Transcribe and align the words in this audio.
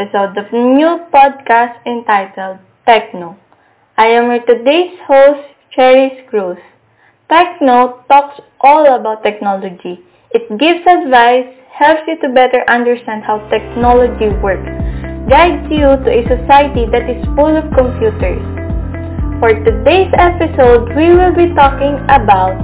episode 0.00 0.36
of 0.38 0.50
new 0.52 0.98
podcast 1.12 1.76
entitled 1.84 2.58
TechKnow. 2.88 3.36
I 3.98 4.06
am 4.06 4.30
your 4.30 4.40
today's 4.46 4.98
host, 5.06 5.42
Cherry 5.72 6.24
Cruz. 6.30 6.56
TechKnow 7.30 8.06
talks 8.08 8.40
all 8.60 8.94
about 8.94 9.22
technology. 9.22 10.00
It 10.30 10.48
gives 10.58 10.80
advice, 10.86 11.44
helps 11.72 12.02
you 12.06 12.18
to 12.22 12.32
better 12.32 12.64
understand 12.68 13.24
how 13.24 13.46
technology 13.50 14.28
works, 14.40 14.70
guides 15.28 15.68
you 15.70 15.92
to 16.00 16.08
a 16.08 16.22
society 16.32 16.86
that 16.92 17.04
is 17.10 17.22
full 17.36 17.54
of 17.54 17.64
computers. 17.76 18.40
For 19.38 19.52
today's 19.52 20.12
episode, 20.16 20.96
we 20.96 21.12
will 21.12 21.34
be 21.34 21.52
talking 21.54 22.00
about 22.08 22.56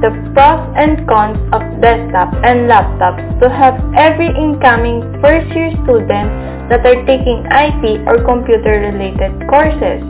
the 0.00 0.08
pros 0.32 0.64
and 0.76 1.06
cons 1.06 1.36
of 1.52 1.60
desktop 1.82 2.32
and 2.42 2.70
laptops 2.72 3.20
to 3.42 3.50
help 3.50 3.76
every 3.94 4.28
incoming 4.28 5.02
first-year 5.20 5.72
student 5.84 6.59
that 6.70 6.86
are 6.86 7.02
taking 7.04 7.42
IT 7.50 8.06
or 8.06 8.22
computer-related 8.22 9.50
courses. 9.50 10.00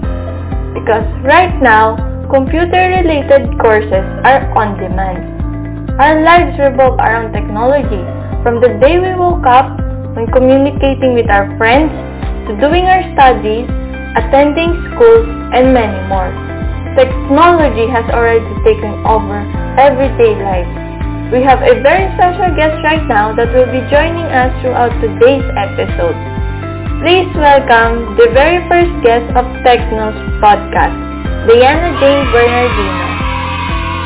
Because 0.77 1.08
right 1.25 1.56
now, 1.58 1.97
computer-related 2.28 3.58
courses 3.58 4.05
are 4.28 4.44
on 4.52 4.77
demand. 4.77 5.25
Our 5.97 6.22
lives 6.22 6.61
revolve 6.61 7.00
around 7.00 7.33
technology, 7.33 8.05
from 8.44 8.61
the 8.61 8.77
day 8.77 9.00
we 9.00 9.17
woke 9.17 9.44
up, 9.48 9.72
when 10.14 10.28
communicating 10.30 11.17
with 11.17 11.28
our 11.33 11.48
friends, 11.56 11.91
to 12.47 12.52
doing 12.61 12.84
our 12.84 13.02
studies, 13.17 13.64
attending 14.20 14.77
schools, 14.92 15.27
and 15.56 15.72
many 15.72 15.97
more. 16.12 16.28
Technology 16.95 17.89
has 17.89 18.05
already 18.12 18.52
taken 18.69 19.00
over 19.08 19.41
everyday 19.80 20.36
life. 20.45 20.70
We 21.33 21.41
have 21.47 21.62
a 21.62 21.78
very 21.80 22.11
special 22.19 22.50
guest 22.58 22.83
right 22.83 23.06
now 23.06 23.33
that 23.39 23.55
will 23.55 23.70
be 23.70 23.80
joining 23.86 24.27
us 24.29 24.51
throughout 24.61 24.90
today's 24.98 25.46
episode. 25.55 26.18
Please 27.00 27.33
welcome 27.33 28.12
the 28.20 28.28
very 28.36 28.61
first 28.68 28.92
guest 29.00 29.24
of 29.33 29.48
TechKnow's 29.64 30.20
podcast, 30.36 30.92
Diana 31.48 31.96
Jane 31.96 32.28
Bernardino. 32.28 33.06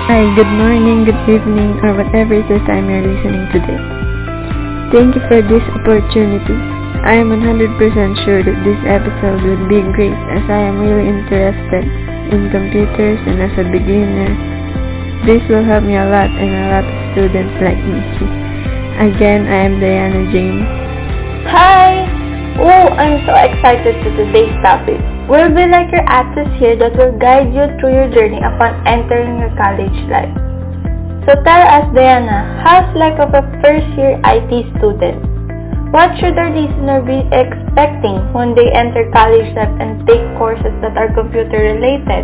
Hi, 0.06 0.22
good 0.38 0.52
morning, 0.54 1.02
good 1.02 1.18
evening, 1.26 1.74
or 1.82 1.98
whatever 1.98 2.38
it 2.38 2.46
is 2.46 2.54
the 2.54 2.62
time 2.70 2.86
you're 2.86 3.02
listening 3.02 3.50
today. 3.50 3.82
Thank 4.94 5.18
you 5.18 5.22
for 5.26 5.42
this 5.42 5.66
opportunity. 5.74 6.54
I 7.02 7.18
am 7.18 7.34
100% 7.34 7.82
sure 8.22 8.46
that 8.46 8.58
this 8.62 8.80
episode 8.86 9.42
will 9.42 9.66
be 9.66 9.82
great 9.98 10.14
as 10.30 10.46
I 10.46 10.62
am 10.70 10.78
really 10.78 11.10
interested 11.10 11.82
in 12.30 12.46
computers 12.54 13.18
and 13.26 13.42
as 13.42 13.58
a 13.58 13.66
beginner, 13.74 14.30
this 15.26 15.42
will 15.50 15.66
help 15.66 15.82
me 15.82 15.98
a 15.98 16.06
lot 16.06 16.30
and 16.30 16.50
a 16.62 16.66
lot 16.78 16.86
of 16.86 16.94
students 17.10 17.58
like 17.58 17.82
me. 17.82 17.98
Again, 19.02 19.50
I 19.50 19.66
am 19.66 19.82
Diana 19.82 20.30
James. 20.30 20.62
Hi! 21.50 21.83
Oh, 22.54 22.86
I'm 22.94 23.18
so 23.26 23.34
excited 23.34 23.98
to 23.98 24.08
today's 24.14 24.54
topic. 24.62 25.02
We'll 25.26 25.50
be 25.50 25.66
like 25.66 25.90
your 25.90 26.06
access 26.06 26.46
here 26.62 26.78
that 26.78 26.94
will 26.94 27.18
guide 27.18 27.50
you 27.50 27.66
through 27.82 27.98
your 27.98 28.06
journey 28.14 28.38
upon 28.38 28.78
entering 28.86 29.42
your 29.42 29.50
college 29.58 29.98
life. 30.06 30.30
So 31.26 31.34
tell 31.42 31.62
us, 31.66 31.90
Diana, 31.90 32.62
how's 32.62 32.86
life 32.94 33.18
of 33.18 33.34
a 33.34 33.42
first-year 33.58 34.22
IT 34.22 34.70
student? 34.78 35.18
What 35.90 36.14
should 36.22 36.38
our 36.38 36.54
listener 36.54 37.02
be 37.02 37.26
expecting 37.34 38.22
when 38.30 38.54
they 38.54 38.70
enter 38.70 39.10
college 39.10 39.50
life 39.58 39.74
and 39.82 40.06
take 40.06 40.22
courses 40.38 40.78
that 40.78 40.94
are 40.94 41.10
computer 41.10 41.58
related? 41.58 42.22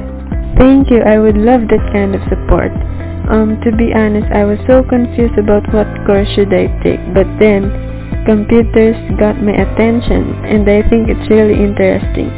Thank 0.55 0.95
you. 0.95 1.03
I 1.03 1.19
would 1.19 1.43
love 1.43 1.67
that 1.75 1.83
kind 1.91 2.15
of 2.15 2.23
support. 2.31 2.71
Um, 3.27 3.59
to 3.67 3.75
be 3.75 3.91
honest, 3.91 4.31
I 4.31 4.47
was 4.47 4.63
so 4.71 4.87
confused 4.87 5.43
about 5.43 5.67
what 5.75 5.91
course 6.07 6.31
should 6.39 6.55
I 6.55 6.71
take, 6.87 7.03
but 7.19 7.27
then 7.43 7.90
computers 8.31 8.95
got 9.19 9.43
my 9.43 9.51
attention 9.51 10.39
and 10.47 10.63
I 10.71 10.87
think 10.87 11.11
it's 11.11 11.27
really 11.27 11.59
interesting. 11.59 12.31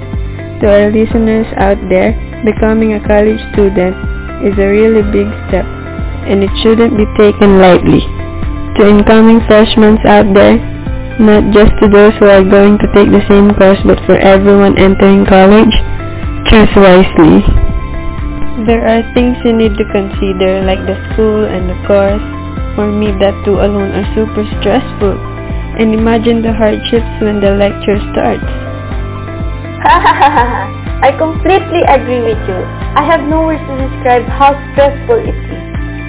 To 0.60 0.64
our 0.64 0.88
listeners 0.88 1.44
out 1.60 1.76
there, 1.92 2.16
becoming 2.48 2.96
a 2.96 3.00
college 3.04 3.42
student 3.52 3.92
is 4.40 4.56
a 4.56 4.72
really 4.72 5.04
big 5.12 5.28
step 5.52 5.68
and 6.24 6.40
it 6.40 6.48
shouldn't 6.64 6.96
be 6.96 7.04
taken 7.20 7.60
lightly. 7.60 8.00
To 8.80 8.88
incoming 8.88 9.44
freshmen 9.44 10.00
out 10.08 10.32
there, 10.32 10.56
not 11.20 11.52
just 11.52 11.76
to 11.84 11.92
those 11.92 12.16
who 12.16 12.24
are 12.24 12.40
going 12.40 12.80
to 12.80 12.88
take 12.96 13.12
the 13.12 13.20
same 13.28 13.52
course 13.52 13.84
but 13.84 14.00
for 14.08 14.16
everyone 14.16 14.80
entering 14.80 15.28
college? 15.28 15.76
Choose 16.48 16.72
wisely. 16.72 17.44
There 18.64 18.88
are 18.88 19.04
things 19.12 19.36
you 19.44 19.52
need 19.52 19.76
to 19.76 19.84
consider 19.92 20.64
like 20.64 20.80
the 20.88 20.96
school 21.12 21.44
and 21.44 21.68
the 21.68 21.76
course. 21.84 22.24
For 22.80 22.88
me, 22.88 23.12
that 23.20 23.36
two 23.44 23.60
alone 23.60 23.92
are 23.92 24.08
super 24.16 24.48
stressful. 24.56 25.31
And 25.78 25.94
imagine 25.94 26.42
the 26.42 26.52
hardships 26.52 27.12
when 27.20 27.40
the 27.40 27.52
lecture 27.56 27.98
starts. 28.12 28.50
Ha 29.84 30.68
I 31.02 31.10
completely 31.18 31.82
agree 31.88 32.22
with 32.22 32.38
you. 32.46 32.60
I 32.94 33.02
have 33.02 33.26
no 33.26 33.46
words 33.46 33.62
to 33.66 33.74
describe 33.88 34.22
how 34.28 34.54
stressful 34.72 35.18
it 35.18 35.34
is. 35.34 35.64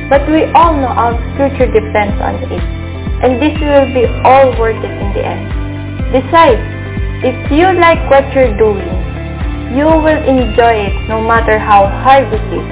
But 0.09 0.29
we 0.29 0.45
all 0.53 0.77
know 0.77 0.93
our 0.93 1.17
future 1.35 1.65
depends 1.65 2.21
on 2.21 2.37
it 2.51 2.83
and 3.23 3.39
this 3.39 3.55
will 3.55 3.87
be 3.95 4.03
all 4.27 4.51
worth 4.59 4.83
it 4.83 4.91
in 4.91 5.09
the 5.15 5.23
end. 5.23 5.47
Besides, 6.11 6.59
if 7.23 7.35
you 7.49 7.71
like 7.79 8.03
what 8.11 8.27
you're 8.35 8.51
doing, 8.59 8.91
you 9.71 9.87
will 9.87 10.21
enjoy 10.27 10.91
it 10.91 10.95
no 11.07 11.23
matter 11.23 11.57
how 11.57 11.87
hard 12.03 12.27
it 12.27 12.43
is. 12.51 12.67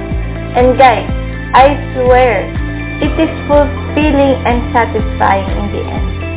And 0.52 0.76
guys, 0.76 1.08
I 1.56 1.72
swear, 1.96 2.52
it 3.00 3.16
is 3.16 3.32
fulfilling 3.48 4.44
and 4.44 4.60
satisfying 4.76 5.48
in 5.56 5.66
the 5.72 5.82
end. 5.88 6.31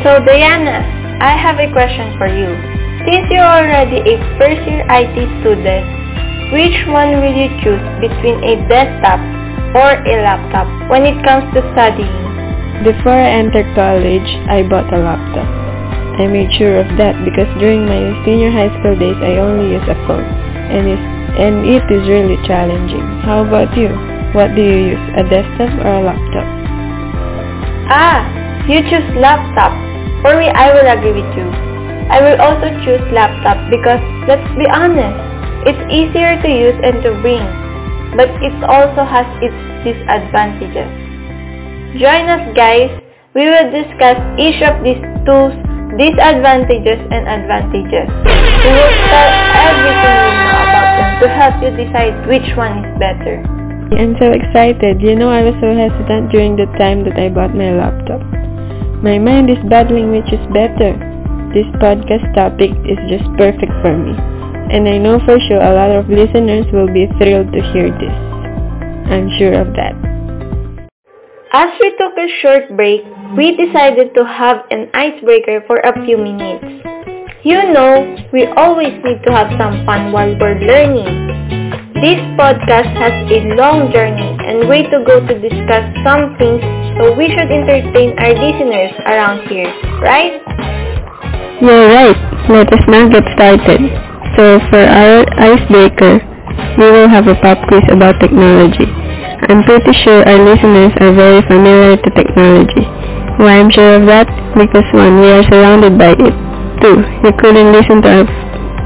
So 0.00 0.16
Diana, 0.24 0.80
I 1.20 1.36
have 1.36 1.60
a 1.60 1.68
question 1.76 2.16
for 2.16 2.24
you. 2.24 2.56
Since 3.04 3.28
you're 3.28 3.44
already 3.44 4.00
a 4.00 4.16
first 4.40 4.64
year 4.64 4.80
IT 4.88 5.12
student, 5.44 5.84
which 6.56 6.88
one 6.88 7.20
will 7.20 7.36
you 7.36 7.52
choose 7.60 7.84
between 8.00 8.40
a 8.40 8.64
desktop 8.64 9.20
or 9.76 10.00
a 10.00 10.14
laptop 10.24 10.64
when 10.88 11.04
it 11.04 11.20
comes 11.20 11.52
to 11.52 11.60
studying? 11.76 12.16
Before 12.80 13.12
I 13.12 13.44
entered 13.44 13.68
college, 13.76 14.24
I 14.48 14.64
bought 14.64 14.88
a 14.88 15.04
laptop. 15.04 15.44
I 16.16 16.24
made 16.32 16.48
sure 16.56 16.80
of 16.80 16.88
that 16.96 17.20
because 17.20 17.52
during 17.60 17.84
my 17.84 18.00
senior 18.24 18.48
high 18.48 18.72
school 18.80 18.96
days, 18.96 19.20
I 19.20 19.36
only 19.36 19.76
use 19.76 19.84
a 19.84 20.00
phone, 20.08 20.24
and, 20.24 20.88
it's, 20.88 21.06
and 21.36 21.68
it 21.68 21.84
is 21.92 22.08
really 22.08 22.40
challenging. 22.48 23.04
How 23.20 23.44
about 23.44 23.76
you? 23.76 23.92
What 24.32 24.56
do 24.56 24.64
you 24.64 24.96
use, 24.96 25.04
a 25.20 25.28
desktop 25.28 25.76
or 25.84 25.92
a 25.92 26.02
laptop? 26.08 26.48
Ah, 27.92 28.24
you 28.64 28.80
choose 28.88 29.04
laptop. 29.20 29.89
For 30.20 30.36
me, 30.36 30.52
I 30.52 30.68
will 30.68 30.84
agree 30.84 31.16
with 31.16 31.32
you. 31.32 31.48
I 32.12 32.20
will 32.20 32.36
also 32.44 32.68
choose 32.84 33.00
laptop 33.08 33.56
because, 33.72 34.04
let's 34.28 34.44
be 34.52 34.68
honest, 34.68 35.16
it's 35.64 35.80
easier 35.88 36.36
to 36.36 36.48
use 36.48 36.76
and 36.84 37.00
to 37.00 37.16
bring, 37.24 37.40
but 38.20 38.28
it 38.44 38.52
also 38.68 39.00
has 39.00 39.24
its 39.40 39.56
disadvantages. 39.80 40.90
Join 41.96 42.28
us 42.28 42.44
guys. 42.52 42.92
We 43.32 43.48
will 43.48 43.72
discuss 43.72 44.20
each 44.36 44.60
of 44.60 44.84
these 44.84 45.00
tools, 45.24 45.56
disadvantages 45.96 47.00
and 47.08 47.24
advantages. 47.24 48.12
We 48.12 48.70
will 48.76 48.94
tell 49.08 49.30
everything 49.56 50.16
we 50.20 50.32
know 50.36 50.60
about 50.68 50.88
them 51.00 51.10
to 51.16 51.26
help 51.32 51.56
you 51.64 51.70
decide 51.80 52.12
which 52.28 52.48
one 52.60 52.84
is 52.84 52.92
better. 53.00 53.40
I'm 53.96 54.20
so 54.20 54.28
excited. 54.36 55.00
You 55.00 55.16
know 55.16 55.32
I 55.32 55.48
was 55.48 55.56
so 55.64 55.72
hesitant 55.72 56.28
during 56.28 56.60
the 56.60 56.68
time 56.76 57.08
that 57.08 57.16
I 57.16 57.32
bought 57.32 57.56
my 57.56 57.72
laptop. 57.72 58.20
My 59.02 59.16
mind 59.18 59.48
is 59.48 59.56
battling 59.70 60.12
which 60.12 60.28
is 60.30 60.44
better. 60.52 60.92
This 61.56 61.64
podcast 61.80 62.20
topic 62.34 62.68
is 62.84 63.00
just 63.08 63.24
perfect 63.40 63.72
for 63.80 63.96
me. 63.96 64.12
And 64.68 64.86
I 64.86 64.98
know 64.98 65.18
for 65.24 65.40
sure 65.48 65.56
a 65.56 65.72
lot 65.72 65.88
of 65.88 66.10
listeners 66.10 66.66
will 66.70 66.92
be 66.92 67.08
thrilled 67.16 67.50
to 67.50 67.60
hear 67.72 67.88
this. 67.96 68.12
I'm 69.08 69.32
sure 69.38 69.56
of 69.56 69.72
that. 69.72 69.96
As 71.50 71.70
we 71.80 71.96
took 71.96 72.12
a 72.18 72.28
short 72.42 72.76
break, 72.76 73.00
we 73.38 73.56
decided 73.56 74.12
to 74.14 74.24
have 74.26 74.66
an 74.70 74.90
icebreaker 74.92 75.64
for 75.66 75.78
a 75.80 75.96
few 76.04 76.18
minutes. 76.18 76.84
You 77.42 77.72
know, 77.72 78.04
we 78.34 78.44
always 78.52 78.92
need 79.02 79.24
to 79.24 79.32
have 79.32 79.48
some 79.56 79.86
fun 79.86 80.12
while 80.12 80.36
we're 80.38 80.60
learning. 80.60 81.89
This 82.00 82.16
podcast 82.32 82.96
has 82.96 83.12
a 83.28 83.52
long 83.60 83.92
journey 83.92 84.32
and 84.48 84.64
way 84.64 84.88
to 84.88 85.04
go 85.04 85.20
to 85.20 85.34
discuss 85.36 85.84
some 86.00 86.32
things, 86.40 86.64
so 86.96 87.12
we 87.12 87.28
should 87.28 87.52
entertain 87.52 88.16
our 88.16 88.32
listeners 88.32 88.88
around 89.04 89.44
here, 89.52 89.68
right? 90.00 90.40
You're 91.60 91.92
right. 91.92 92.16
Let 92.48 92.72
us 92.72 92.80
now 92.88 93.04
get 93.04 93.20
started. 93.36 93.84
So 94.32 94.64
for 94.72 94.80
our 94.80 95.28
icebreaker, 95.36 96.24
we 96.80 96.88
will 96.88 97.08
have 97.12 97.28
a 97.28 97.36
pop 97.36 97.60
quiz 97.68 97.84
about 97.92 98.16
technology. 98.16 98.88
I'm 99.52 99.60
pretty 99.68 99.92
sure 100.00 100.24
our 100.24 100.40
listeners 100.40 100.96
are 101.04 101.12
very 101.12 101.44
familiar 101.52 102.00
to 102.00 102.08
technology. 102.16 102.88
Why 103.44 103.60
I'm 103.60 103.68
sure 103.68 104.00
of 104.00 104.08
that? 104.08 104.24
Because 104.56 104.88
one, 104.96 105.20
we 105.20 105.28
are 105.36 105.44
surrounded 105.52 106.00
by 106.00 106.16
it. 106.16 106.34
Two, 106.80 107.04
you 107.28 107.32
couldn't 107.36 107.76
listen 107.76 108.00
to 108.00 108.08
our 108.08 108.26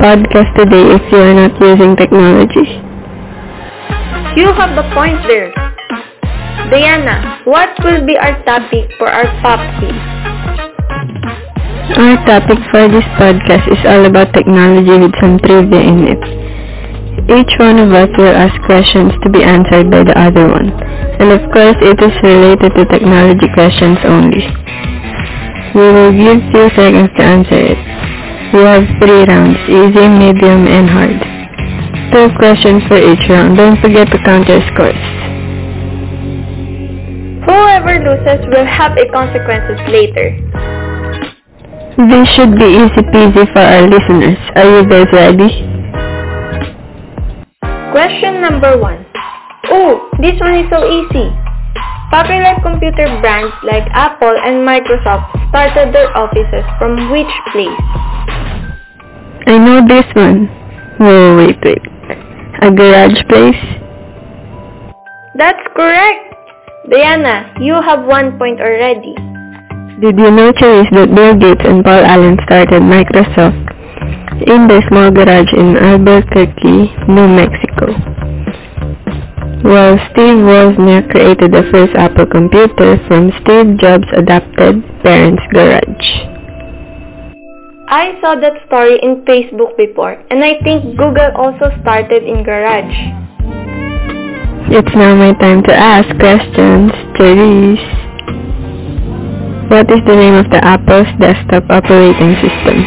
podcast 0.03 0.51
today 0.59 0.99
if 0.99 1.03
you 1.15 1.19
are 1.23 1.35
not 1.47 1.55
using 1.63 1.95
technology. 1.95 2.83
You 4.35 4.51
have 4.51 4.75
the 4.75 4.83
point 4.91 5.23
there. 5.31 5.55
Diana, 6.67 7.39
what 7.45 7.71
will 7.85 8.05
be 8.05 8.19
our 8.19 8.35
topic 8.43 8.91
for 8.99 9.07
our 9.07 9.31
pop? 9.39 9.63
Our 11.95 12.19
topic 12.27 12.59
for 12.67 12.91
this 12.91 13.07
podcast 13.15 13.71
is 13.71 13.79
all 13.87 14.03
about 14.11 14.35
technology 14.35 14.99
with 14.99 15.15
some 15.23 15.39
trivia 15.39 15.87
in 15.87 16.19
it. 16.19 16.23
Each 17.31 17.55
one 17.63 17.79
of 17.79 17.95
us 17.95 18.11
will 18.19 18.35
ask 18.35 18.59
questions 18.67 19.15
to 19.23 19.31
be 19.31 19.45
answered 19.45 19.89
by 19.89 20.03
the 20.03 20.19
other 20.19 20.51
one. 20.51 20.67
And 21.23 21.31
of 21.31 21.47
course, 21.55 21.79
it 21.79 22.03
is 22.03 22.15
related 22.27 22.75
to 22.75 22.91
technology 22.91 23.47
questions 23.55 24.03
only. 24.03 24.51
We 25.79 25.87
will 25.95 26.11
give 26.11 26.43
few 26.51 26.75
seconds 26.75 27.15
to 27.15 27.23
answer 27.23 27.61
it. 27.71 27.79
We 28.51 28.67
have 28.67 28.83
three 28.99 29.31
rounds, 29.31 29.63
easy, 29.71 30.09
medium, 30.11 30.67
and 30.67 30.91
hard. 30.91 31.34
Two 32.15 32.31
questions 32.39 32.81
for 32.87 32.95
each 32.95 33.29
round. 33.29 33.57
Don't 33.57 33.75
forget 33.83 34.07
to 34.07 34.19
count 34.23 34.47
your 34.47 34.63
scores. 34.71 34.95
Whoever 37.43 37.99
loses 38.07 38.47
will 38.55 38.65
have 38.65 38.97
a 38.97 39.11
consequences 39.11 39.83
later. 39.91 40.31
This 41.99 42.29
should 42.39 42.55
be 42.55 42.71
easy 42.71 43.03
peasy 43.11 43.53
for 43.53 43.59
our 43.59 43.91
listeners. 43.91 44.39
Are 44.55 44.63
you 44.63 44.89
guys 44.89 45.11
ready? 45.11 45.67
Question 47.91 48.41
number 48.41 48.79
one. 48.79 49.05
Oh, 49.75 50.09
this 50.23 50.39
one 50.39 50.55
is 50.55 50.71
so 50.71 50.87
easy. 50.87 51.35
Popular 52.13 52.55
computer 52.63 53.11
brands 53.23 53.55
like 53.65 53.91
Apple 53.91 54.39
and 54.45 54.63
Microsoft 54.63 55.35
started 55.49 55.93
their 55.93 56.17
offices 56.17 56.63
from 56.79 57.11
which 57.11 57.35
place? 57.51 57.75
I 59.49 59.59
know 59.59 59.83
this 59.83 60.07
one. 60.15 60.47
Whoa, 61.01 61.39
wait, 61.39 61.59
wait. 61.65 61.94
A 62.63 62.71
garage 62.71 63.19
place? 63.29 63.63
That's 65.35 65.63
correct. 65.75 66.35
Diana, 66.89 67.53
you 67.61 67.75
have 67.75 68.05
one 68.05 68.39
point 68.39 68.61
already. 68.61 69.15
Did 70.01 70.19
you 70.19 70.31
know, 70.31 70.53
Chreisse, 70.53 70.91
that 70.93 71.11
Bill 71.15 71.35
Gates 71.39 71.65
and 71.65 71.83
Paul 71.83 72.05
Allen 72.05 72.37
started 72.45 72.83
Microsoft 72.83 73.59
in 74.47 74.69
their 74.69 74.83
small 74.89 75.11
garage 75.11 75.53
in 75.53 75.77
Albuquerque, 75.77 76.93
New 77.09 77.29
Mexico? 77.29 77.93
While 79.65 79.97
Steve 80.13 80.45
Wozniak 80.45 81.11
created 81.11 81.53
the 81.53 81.65
first 81.73 81.95
Apple 81.97 82.27
computer 82.27 83.01
from 83.09 83.33
Steve 83.43 83.79
Jobs' 83.79 84.09
adopted 84.13 84.85
parents' 85.03 85.43
garage. 85.53 86.34
I 87.95 88.19
saw 88.21 88.35
that 88.35 88.59
story 88.67 88.99
in 89.07 89.23
Facebook 89.23 89.79
before, 89.79 90.19
and 90.27 90.43
I 90.43 90.59
think 90.67 90.99
Google 90.99 91.31
also 91.39 91.71
started 91.79 92.27
in 92.27 92.43
garage. 92.43 92.91
It's 94.67 94.91
now 94.99 95.15
my 95.15 95.31
time 95.39 95.63
to 95.63 95.71
ask 95.71 96.11
questions, 96.19 96.91
Chreisse. 97.15 97.87
What 99.71 99.87
is 99.95 100.03
the 100.11 100.17
name 100.19 100.35
of 100.35 100.51
the 100.51 100.59
Apple's 100.59 101.07
desktop 101.23 101.71
operating 101.71 102.35
system? 102.43 102.83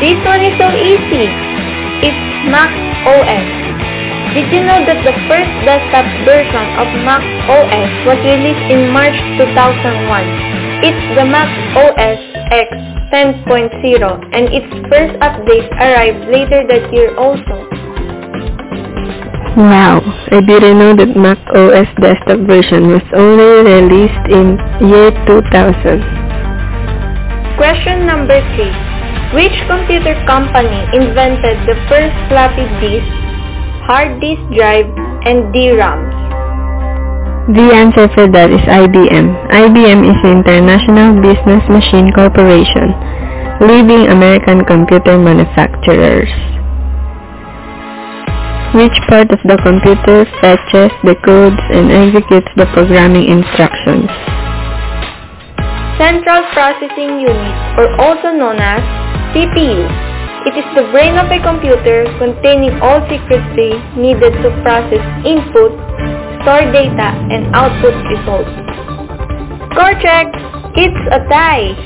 This 0.00 0.16
one 0.24 0.40
is 0.40 0.56
so 0.56 0.72
easy. 0.72 1.28
It's 2.00 2.24
Mac 2.48 2.72
OS. 3.04 3.44
Did 4.40 4.48
you 4.56 4.64
know 4.64 4.80
that 4.88 5.04
the 5.04 5.12
first 5.28 5.52
desktop 5.68 6.08
version 6.24 6.64
of 6.80 6.88
Mac 7.04 7.20
OS 7.44 7.92
was 8.08 8.20
released 8.24 8.72
in 8.72 8.88
March 8.88 9.20
2001? 9.36 10.80
It's 10.80 11.04
the 11.12 11.28
Mac 11.28 11.52
OS 11.76 12.16
X 12.56 12.99
10.0 13.12 14.30
and 14.32 14.48
its 14.54 14.70
first 14.88 15.14
update 15.18 15.66
arrived 15.82 16.30
later 16.30 16.62
that 16.66 16.92
year 16.92 17.14
also. 17.16 17.66
Wow, 19.56 19.98
I 20.30 20.40
didn't 20.40 20.78
know 20.78 20.94
that 20.94 21.16
Mac 21.18 21.38
OS 21.50 21.90
desktop 22.00 22.46
version 22.46 22.86
was 22.86 23.02
only 23.12 23.66
released 23.66 24.24
in 24.30 24.54
year 24.86 25.10
2000. 25.26 26.00
Question 27.58 28.06
number 28.06 28.38
3. 28.54 28.70
Which 29.34 29.58
computer 29.66 30.14
company 30.24 30.80
invented 30.94 31.58
the 31.66 31.74
first 31.90 32.14
floppy 32.30 32.66
disk, 32.78 33.10
hard 33.90 34.20
disk 34.20 34.40
drive, 34.54 34.86
and 35.26 35.52
DRAMs? 35.52 36.19
The 37.48 37.72
answer 37.72 38.04
for 38.12 38.28
that 38.28 38.52
is 38.52 38.60
IBM. 38.68 39.26
IBM 39.48 40.00
is 40.04 40.18
the 40.20 40.28
International 40.28 41.16
Business 41.24 41.64
Machine 41.72 42.12
Corporation, 42.12 42.92
leading 43.64 44.12
American 44.12 44.60
computer 44.68 45.16
manufacturers. 45.16 46.28
Which 48.76 48.94
part 49.08 49.32
of 49.32 49.40
the 49.48 49.56
computer 49.64 50.28
fetches, 50.38 50.92
the 51.02 51.16
codes 51.24 51.58
and 51.72 51.88
executes 51.88 52.52
the 52.60 52.68
programming 52.76 53.26
instructions? 53.26 54.12
Central 55.96 56.44
Processing 56.52 57.24
Unit 57.24 57.56
or 57.80 57.88
also 57.98 58.36
known 58.36 58.60
as 58.60 58.84
CPU. 59.32 59.88
It 60.44 60.56
is 60.56 60.64
the 60.76 60.88
brain 60.92 61.16
of 61.16 61.32
a 61.32 61.40
computer 61.40 62.04
containing 62.20 62.78
all 62.80 63.00
circuitry 63.08 63.76
needed 63.96 64.32
to 64.40 64.48
process 64.62 65.04
input, 65.26 65.76
store 66.42 66.64
data, 66.72 67.08
and 67.28 67.54
output 67.54 67.94
results. 68.08 68.52
Score 69.72 69.94
check! 70.00 70.26
It's 70.76 71.02
a 71.12 71.20
tie! 71.28 71.76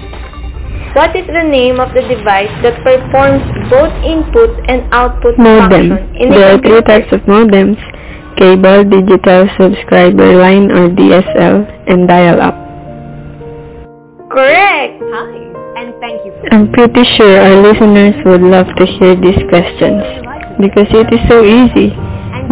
What 0.95 1.11
is 1.17 1.27
the 1.27 1.43
name 1.43 1.81
of 1.81 1.91
the 1.91 2.03
device 2.07 2.55
that 2.63 2.79
performs 2.87 3.43
both 3.67 3.91
input 4.07 4.55
and 4.71 4.87
output 4.95 5.35
Modem. 5.39 5.91
function 5.91 6.15
in 6.15 6.31
There 6.31 6.55
are 6.55 6.59
three 6.63 6.83
types 6.83 7.11
of 7.11 7.21
modems, 7.27 7.81
cable, 8.39 8.87
digital 8.87 9.51
subscriber 9.59 10.39
line 10.39 10.71
or 10.71 10.89
DSL, 10.95 11.67
and 11.91 12.07
dial-up. 12.07 12.55
Correct! 14.31 15.03
Hi, 15.03 15.83
and 15.83 15.99
thank 15.99 16.25
you 16.25 16.31
for 16.39 16.55
I'm 16.55 16.71
pretty 16.71 17.03
sure 17.19 17.43
our 17.43 17.59
listeners 17.59 18.15
would 18.25 18.43
love 18.43 18.71
to 18.79 18.87
hear 18.87 19.19
these 19.19 19.43
questions 19.51 19.99
because 20.63 20.87
it 20.95 21.11
is 21.11 21.23
so 21.27 21.43
easy. 21.43 21.91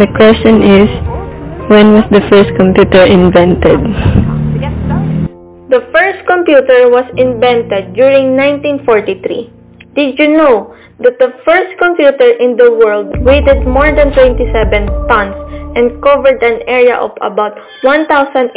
The 0.02 0.10
question 0.18 0.66
is, 0.66 0.90
when 1.68 1.94
was 1.94 2.04
the 2.10 2.22
first 2.30 2.50
computer 2.56 3.04
invented? 3.04 3.80
The 5.70 5.88
first 5.92 6.26
computer 6.26 6.90
was 6.90 7.08
invented 7.16 7.94
during 7.94 8.36
1943. 8.36 9.52
Did 9.94 10.18
you 10.18 10.36
know 10.36 10.74
that 11.00 11.18
the 11.18 11.32
first 11.44 11.78
computer 11.78 12.32
in 12.40 12.56
the 12.56 12.72
world 12.72 13.12
weighed 13.24 13.48
more 13.66 13.94
than 13.94 14.12
27 14.12 14.52
tons 15.08 15.36
and 15.76 16.02
covered 16.02 16.42
an 16.42 16.60
area 16.66 16.96
of 16.96 17.12
about 17.22 17.56
1,800 17.82 18.52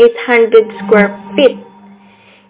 square 0.83 1.11
feet? 1.35 1.59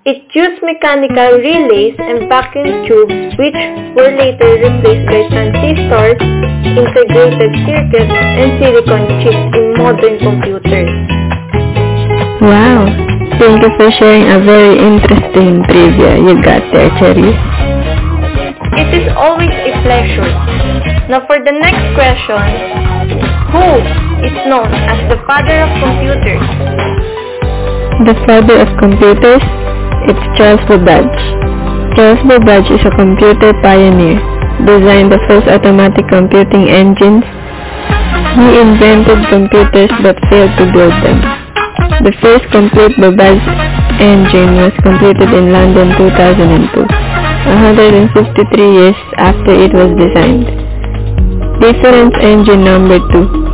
It 0.06 0.22
used 0.38 0.62
mechanical 0.62 1.42
relays 1.42 1.98
and 1.98 2.30
vacuum 2.30 2.86
tubes 2.86 3.34
which 3.42 3.58
were 3.98 4.14
later 4.14 4.54
replaced 4.62 5.10
by 5.10 5.26
transistors, 5.34 6.22
integrated 6.62 7.50
circuits, 7.66 8.14
and 8.14 8.54
silicon 8.62 9.02
chips 9.26 9.50
in 9.58 9.74
modern 9.82 10.22
computers. 10.22 10.94
Wow! 12.38 12.86
Thank 13.42 13.66
you 13.66 13.72
for 13.82 13.90
sharing 13.98 14.30
a 14.30 14.46
very 14.46 14.78
interesting 14.78 15.66
trivia 15.74 16.22
you 16.22 16.38
got 16.38 16.62
there, 16.70 16.94
Cherry. 17.02 17.34
It 18.78 18.90
is 18.94 19.10
always 19.18 19.58
a 19.58 19.74
pleasure. 19.82 20.30
Now 21.10 21.26
for 21.26 21.42
the 21.42 21.50
next 21.50 21.82
question, 21.98 22.46
who 23.50 23.82
is 24.22 24.38
known 24.46 24.70
as 24.70 25.02
the 25.10 25.18
father 25.26 25.66
of 25.66 25.74
computers? 25.82 26.46
The 28.06 28.14
father 28.30 28.62
of 28.62 28.70
computers? 28.78 29.42
It's 30.06 30.22
Charles 30.38 30.62
Babbage. 30.70 31.18
Charles 31.98 32.22
Babbage 32.30 32.70
is 32.70 32.84
a 32.86 32.94
computer 32.94 33.58
pioneer. 33.66 34.22
Designed 34.62 35.10
the 35.10 35.18
first 35.26 35.50
automatic 35.50 36.06
computing 36.14 36.70
engines. 36.70 37.26
He 38.38 38.48
invented 38.62 39.26
computers 39.34 39.90
but 40.06 40.14
failed 40.30 40.54
to 40.62 40.66
build 40.70 40.94
them. 41.02 41.18
The 42.06 42.14
first 42.22 42.46
complete 42.54 42.94
Babbage 43.02 43.42
engine 43.98 44.62
was 44.62 44.78
completed 44.86 45.34
in 45.34 45.50
London 45.50 45.98
2002, 45.98 46.86
153 46.86 48.62
years 48.62 49.00
after 49.18 49.58
it 49.58 49.74
was 49.74 49.90
designed. 49.98 50.46
Difference 51.58 52.14
engine 52.22 52.62
number 52.62 53.02
2 53.10 53.45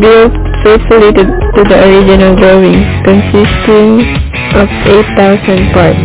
built 0.00 0.32
faithfully 0.62 1.12
to, 1.12 1.24
to 1.26 1.62
the 1.66 1.78
original 1.82 2.36
drawing, 2.36 2.80
consisting 3.02 4.06
of 4.54 4.68
8,000 4.86 5.72
parts. 5.72 6.02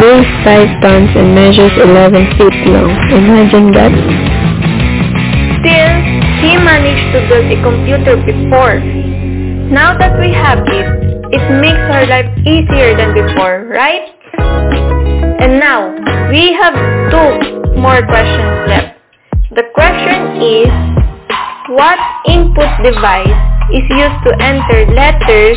Weighs 0.00 0.30
5 0.44 0.82
tons 0.82 1.10
and 1.16 1.34
measures 1.34 1.72
11 1.76 2.26
feet 2.38 2.56
long. 2.70 2.90
Imagine 3.10 3.72
that. 3.72 3.92
Still, 5.60 5.94
he 6.40 6.56
managed 6.56 7.12
to 7.12 7.20
build 7.28 7.46
a 7.50 7.58
computer 7.62 8.16
before. 8.24 8.80
Now 9.70 9.96
that 9.98 10.18
we 10.18 10.32
have 10.32 10.60
it, 10.66 10.88
it 11.32 11.44
makes 11.60 11.84
our 11.90 12.06
life 12.06 12.30
easier 12.46 12.96
than 12.96 13.14
before, 13.14 13.66
right? 13.70 14.08
And 15.40 15.58
now, 15.60 15.94
we 16.30 16.52
have 16.52 16.74
two 17.10 17.78
more 17.80 18.02
questions 18.06 18.68
left. 18.68 18.98
The 19.52 19.64
question 19.74 20.42
is, 20.42 20.99
what 21.70 21.98
input 22.26 22.66
device 22.82 23.38
is 23.70 23.86
used 23.94 24.20
to 24.26 24.34
enter 24.42 24.90
letters, 24.90 25.54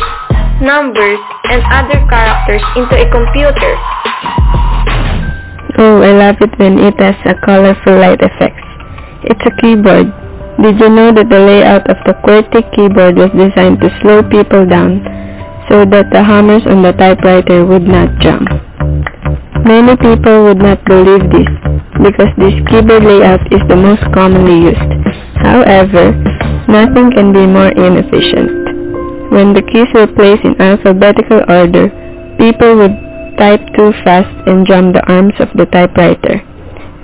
numbers, 0.62 1.18
and 1.50 1.58
other 1.74 1.98
characters 2.06 2.62
into 2.78 2.94
a 2.94 3.06
computer? 3.10 3.72
Oh, 5.76 5.98
I 6.06 6.14
love 6.14 6.36
it 6.38 6.54
when 6.56 6.78
it 6.78 6.94
has 7.02 7.18
a 7.26 7.34
colorful 7.44 7.98
light 7.98 8.22
effects. 8.22 8.62
It's 9.26 9.42
a 9.42 9.50
keyboard. 9.60 10.06
Did 10.62 10.78
you 10.78 10.88
know 10.88 11.10
that 11.10 11.26
the 11.28 11.40
layout 11.40 11.90
of 11.90 11.98
the 12.06 12.14
QWERTY 12.22 12.62
keyboard 12.76 13.16
was 13.18 13.34
designed 13.34 13.80
to 13.80 13.90
slow 14.00 14.22
people 14.22 14.64
down 14.70 15.02
so 15.68 15.82
that 15.82 16.14
the 16.14 16.22
hammers 16.22 16.62
on 16.66 16.82
the 16.82 16.92
typewriter 16.92 17.66
would 17.66 17.82
not 17.82 18.22
jump? 18.22 18.46
Many 19.64 19.96
people 19.96 20.44
would 20.44 20.58
not 20.58 20.84
believe 20.84 21.24
this 21.32 21.48
because 22.04 22.28
this 22.36 22.52
keyboard 22.68 23.02
layout 23.02 23.40
is 23.48 23.64
the 23.66 23.76
most 23.76 24.04
commonly 24.12 24.68
used. 24.68 24.92
However, 25.40 26.12
nothing 26.68 27.08
can 27.16 27.32
be 27.32 27.46
more 27.46 27.72
inefficient. 27.72 29.32
When 29.32 29.56
the 29.56 29.64
keys 29.64 29.88
were 29.94 30.06
placed 30.06 30.44
in 30.44 30.60
alphabetical 30.60 31.40
order, 31.48 31.88
people 32.36 32.76
would 32.76 32.92
type 33.38 33.64
too 33.74 33.92
fast 34.04 34.28
and 34.46 34.66
jam 34.66 34.92
the 34.92 35.02
arms 35.08 35.34
of 35.40 35.48
the 35.56 35.64
typewriter. 35.66 36.44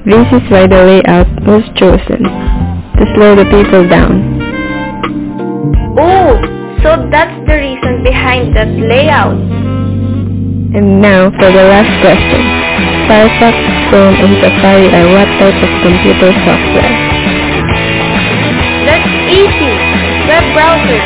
This 0.04 0.28
is 0.28 0.44
why 0.52 0.68
the 0.68 0.84
layout 0.84 1.32
was 1.48 1.64
chosen, 1.80 2.28
to 2.28 3.04
slow 3.16 3.36
the 3.40 3.48
people 3.48 3.88
down. 3.88 4.36
Oh, 5.96 6.36
so 6.84 7.08
that's 7.10 7.36
the 7.48 7.56
reason 7.56 8.04
behind 8.04 8.54
that 8.54 8.68
layout. 8.68 9.89
And 10.70 11.02
now 11.02 11.34
for 11.34 11.50
the 11.50 11.66
last 11.66 11.90
question. 11.98 12.46
Firefox, 13.10 13.58
Chrome, 13.90 14.14
and 14.22 14.38
Safari 14.38 14.86
are 14.94 15.10
what 15.10 15.26
type 15.42 15.58
of 15.66 15.72
computer 15.82 16.30
software? 16.46 16.94
That's 18.86 19.10
easy. 19.26 19.74
Web 20.30 20.46
browser. 20.54 21.02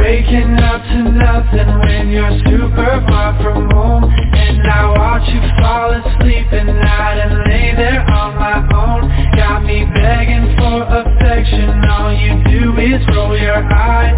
Waking 0.00 0.56
up 0.60 0.82
to 0.82 0.98
nothing 1.10 1.70
when 1.80 2.10
you're 2.10 2.38
super 2.46 3.04
far 3.08 3.36
from 3.42 3.70
home. 3.70 4.04
And 4.04 4.62
I 4.66 4.86
watch 4.96 5.28
you 5.28 5.40
fall 5.60 5.92
asleep 5.92 6.52
at 6.52 6.66
night 6.66 7.18
and 7.18 7.34
lay 7.48 7.74
there 7.76 8.00
on 8.10 8.36
my 8.36 8.58
own. 8.74 9.08
Got 9.36 9.64
me 9.64 9.84
begging 9.94 10.56
for 10.56 10.82
affection, 10.84 11.84
all 11.90 12.12
you 12.12 12.34
do 12.44 12.78
is 12.78 13.02
roll 13.14 13.36
your 13.38 13.62
eyes. 13.72 14.16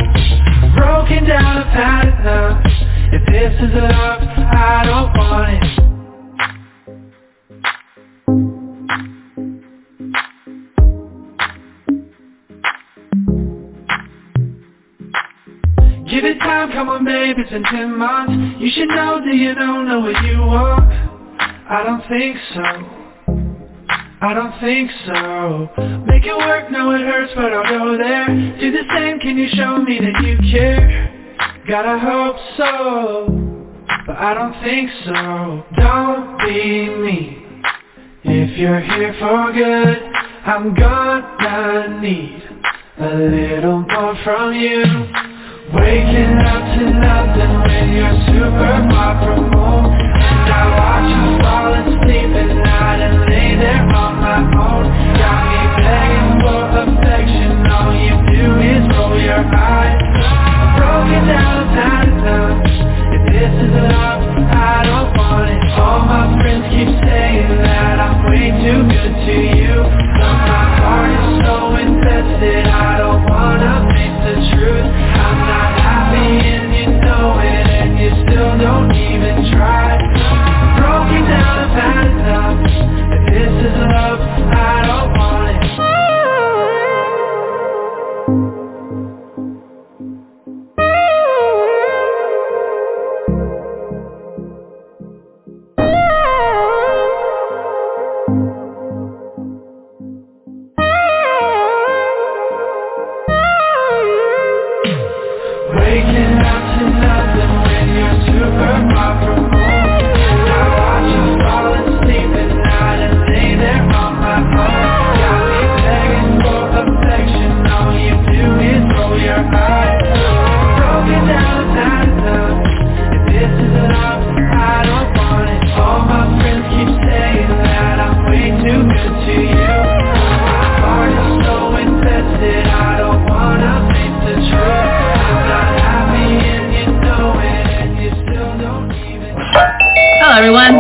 Broken 0.77 1.25
down, 1.25 1.59
I've 1.59 1.67
had 1.67 2.09
enough 2.21 2.65
If 3.13 3.27
this 3.27 3.55
is 3.61 3.75
love, 3.75 4.23
I 4.23 4.83
don't 4.85 5.17
want 5.17 5.65
it 5.65 5.88
time, 16.59 16.73
come 16.73 16.89
on 16.89 17.05
babe, 17.05 17.37
it's 17.39 17.51
been 17.51 17.63
ten 17.65 17.97
months. 17.97 18.33
You 18.59 18.71
should 18.75 18.89
know, 18.89 19.21
do 19.23 19.37
you 19.37 19.55
don't 19.55 19.87
know 19.87 20.01
what 20.01 20.25
you 20.25 20.39
want? 20.39 20.91
I 21.71 21.85
don't 21.85 22.03
think 22.09 22.37
so. 22.55 22.63
I 24.21 24.35
don't 24.35 24.59
think 24.61 24.91
so. 25.07 25.69
Make 26.07 26.25
it 26.25 26.37
work, 26.37 26.71
no 26.73 26.91
it 26.91 27.03
hurts 27.03 27.33
but 27.37 27.53
I'll 27.53 27.69
go 27.69 27.97
there. 27.97 28.27
Do 28.27 28.73
the 28.73 28.83
same, 28.97 29.21
can 29.21 29.39
you 29.39 29.49
show 29.55 29.79
me 29.79 30.01
that 30.01 30.25
you 30.25 30.37
care? 30.51 31.15
Gotta 31.69 31.99
hope 31.99 32.37
so 32.57 33.27
But 34.07 34.17
I 34.17 34.35
don't 34.35 34.61
think 34.65 34.91
so. 35.05 35.65
Don't 35.77 36.39
be 36.41 36.89
me. 36.89 37.45
If 38.25 38.59
you're 38.59 38.81
here 38.81 39.15
for 39.21 39.53
good 39.53 40.03
I'm 40.45 40.75
gonna 40.75 42.01
need 42.01 42.43
a 42.99 43.15
little 43.15 43.83
more 43.83 44.17
from 44.25 44.55
you 44.55 45.38
Waking 45.75 46.39
up 46.49 46.65
to 46.79 46.85
nothing 46.97 47.61
when 47.61 47.93
you're 47.93 48.17
super 48.25 48.89
home. 49.53 49.93
And 49.93 50.49
I 50.49 50.65
watch 50.81 51.11
you 51.13 51.43
fall 51.45 51.75
asleep 51.77 52.33
at 52.41 52.57
night 52.65 53.01
and 53.05 53.21
lay 53.29 53.57
there 53.61 53.98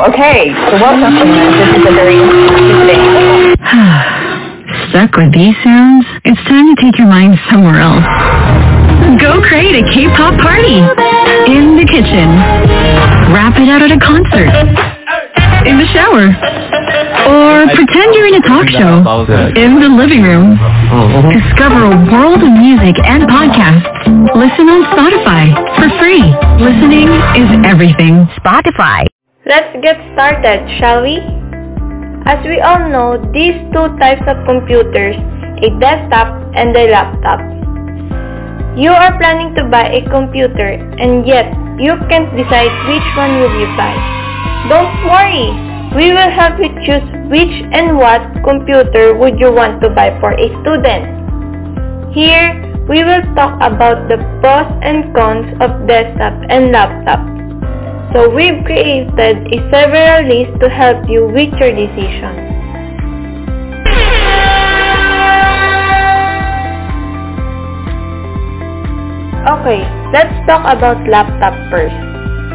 okay. 0.06 0.54
So 0.70 0.78
welcome. 0.78 1.14
This 1.18 1.70
is 1.76 1.84
a 1.86 1.94
very 1.94 2.16
interesting 2.16 2.78
thing. 2.86 3.02
Stuck 4.90 5.16
with 5.16 5.32
these 5.32 5.56
sounds? 5.64 6.06
It's 6.24 6.40
time 6.48 6.74
to 6.74 6.76
take 6.80 6.98
your 6.98 7.08
mind 7.08 7.38
somewhere 7.50 7.80
else. 7.80 8.04
Go 9.20 9.40
create 9.42 9.74
a 9.76 9.84
K-pop 9.92 10.38
party 10.40 10.80
in 11.50 11.76
the 11.76 11.86
kitchen. 11.88 12.28
Wrap 13.32 13.56
it 13.56 13.68
out 13.68 13.82
at 13.82 13.92
a 13.92 14.00
concert. 14.00 14.48
In 15.66 15.76
the 15.76 15.88
shower. 15.92 16.32
Or 17.28 17.66
pretend 17.74 18.14
you're 18.14 18.28
in 18.28 18.36
a 18.40 18.44
talk 18.46 18.68
show. 18.68 19.04
In 19.56 19.80
the 19.80 19.88
living 19.88 20.22
room. 20.22 20.56
Discover 21.32 21.92
a 21.92 21.96
world 22.12 22.40
of 22.40 22.52
music 22.52 22.96
and 23.04 23.24
podcasts. 23.24 23.84
Listen 24.36 24.68
on 24.68 24.84
Spotify 24.92 25.52
for 25.76 25.88
free. 25.98 26.24
Listening 26.62 27.08
is 27.36 27.48
everything. 27.66 28.28
Spotify. 28.40 29.06
Let's 29.48 29.80
get 29.80 29.96
started, 30.12 30.68
shall 30.76 31.00
we? 31.00 31.24
As 32.28 32.36
we 32.44 32.60
all 32.60 32.84
know, 32.92 33.16
these 33.32 33.56
two 33.72 33.88
types 33.96 34.20
of 34.28 34.44
computers, 34.44 35.16
a 35.64 35.72
desktop 35.80 36.36
and 36.54 36.76
a 36.76 36.84
laptop. 36.92 37.40
You 38.76 38.90
are 38.92 39.16
planning 39.16 39.54
to 39.54 39.64
buy 39.64 39.88
a 39.88 40.04
computer 40.10 40.76
and 41.00 41.26
yet 41.26 41.48
you 41.80 41.96
can't 42.12 42.28
decide 42.36 42.68
which 42.92 43.08
one 43.16 43.40
will 43.40 43.56
you 43.56 43.72
buy. 43.72 43.96
Don't 44.68 44.92
worry, 45.08 45.48
we 45.96 46.12
will 46.12 46.28
help 46.28 46.60
you 46.60 46.68
choose 46.84 47.08
which 47.32 47.56
and 47.72 47.96
what 47.96 48.20
computer 48.44 49.16
would 49.16 49.40
you 49.40 49.50
want 49.50 49.80
to 49.80 49.88
buy 49.88 50.12
for 50.20 50.32
a 50.36 50.48
student. 50.60 52.12
Here, 52.12 52.52
we 52.86 53.02
will 53.02 53.24
talk 53.32 53.56
about 53.64 54.12
the 54.12 54.20
pros 54.44 54.68
and 54.84 55.08
cons 55.14 55.48
of 55.64 55.88
desktop 55.88 56.36
and 56.50 56.70
laptop. 56.70 57.37
So 58.14 58.24
we've 58.30 58.64
created 58.64 59.12
a 59.20 59.58
several 59.68 60.24
lists 60.24 60.56
to 60.60 60.68
help 60.70 61.04
you 61.12 61.28
with 61.28 61.52
your 61.60 61.76
decision. 61.76 62.32
Okay, 69.44 69.84
let's 70.12 70.32
talk 70.48 70.64
about 70.64 71.04
laptop 71.04 71.52
first. 71.68 71.92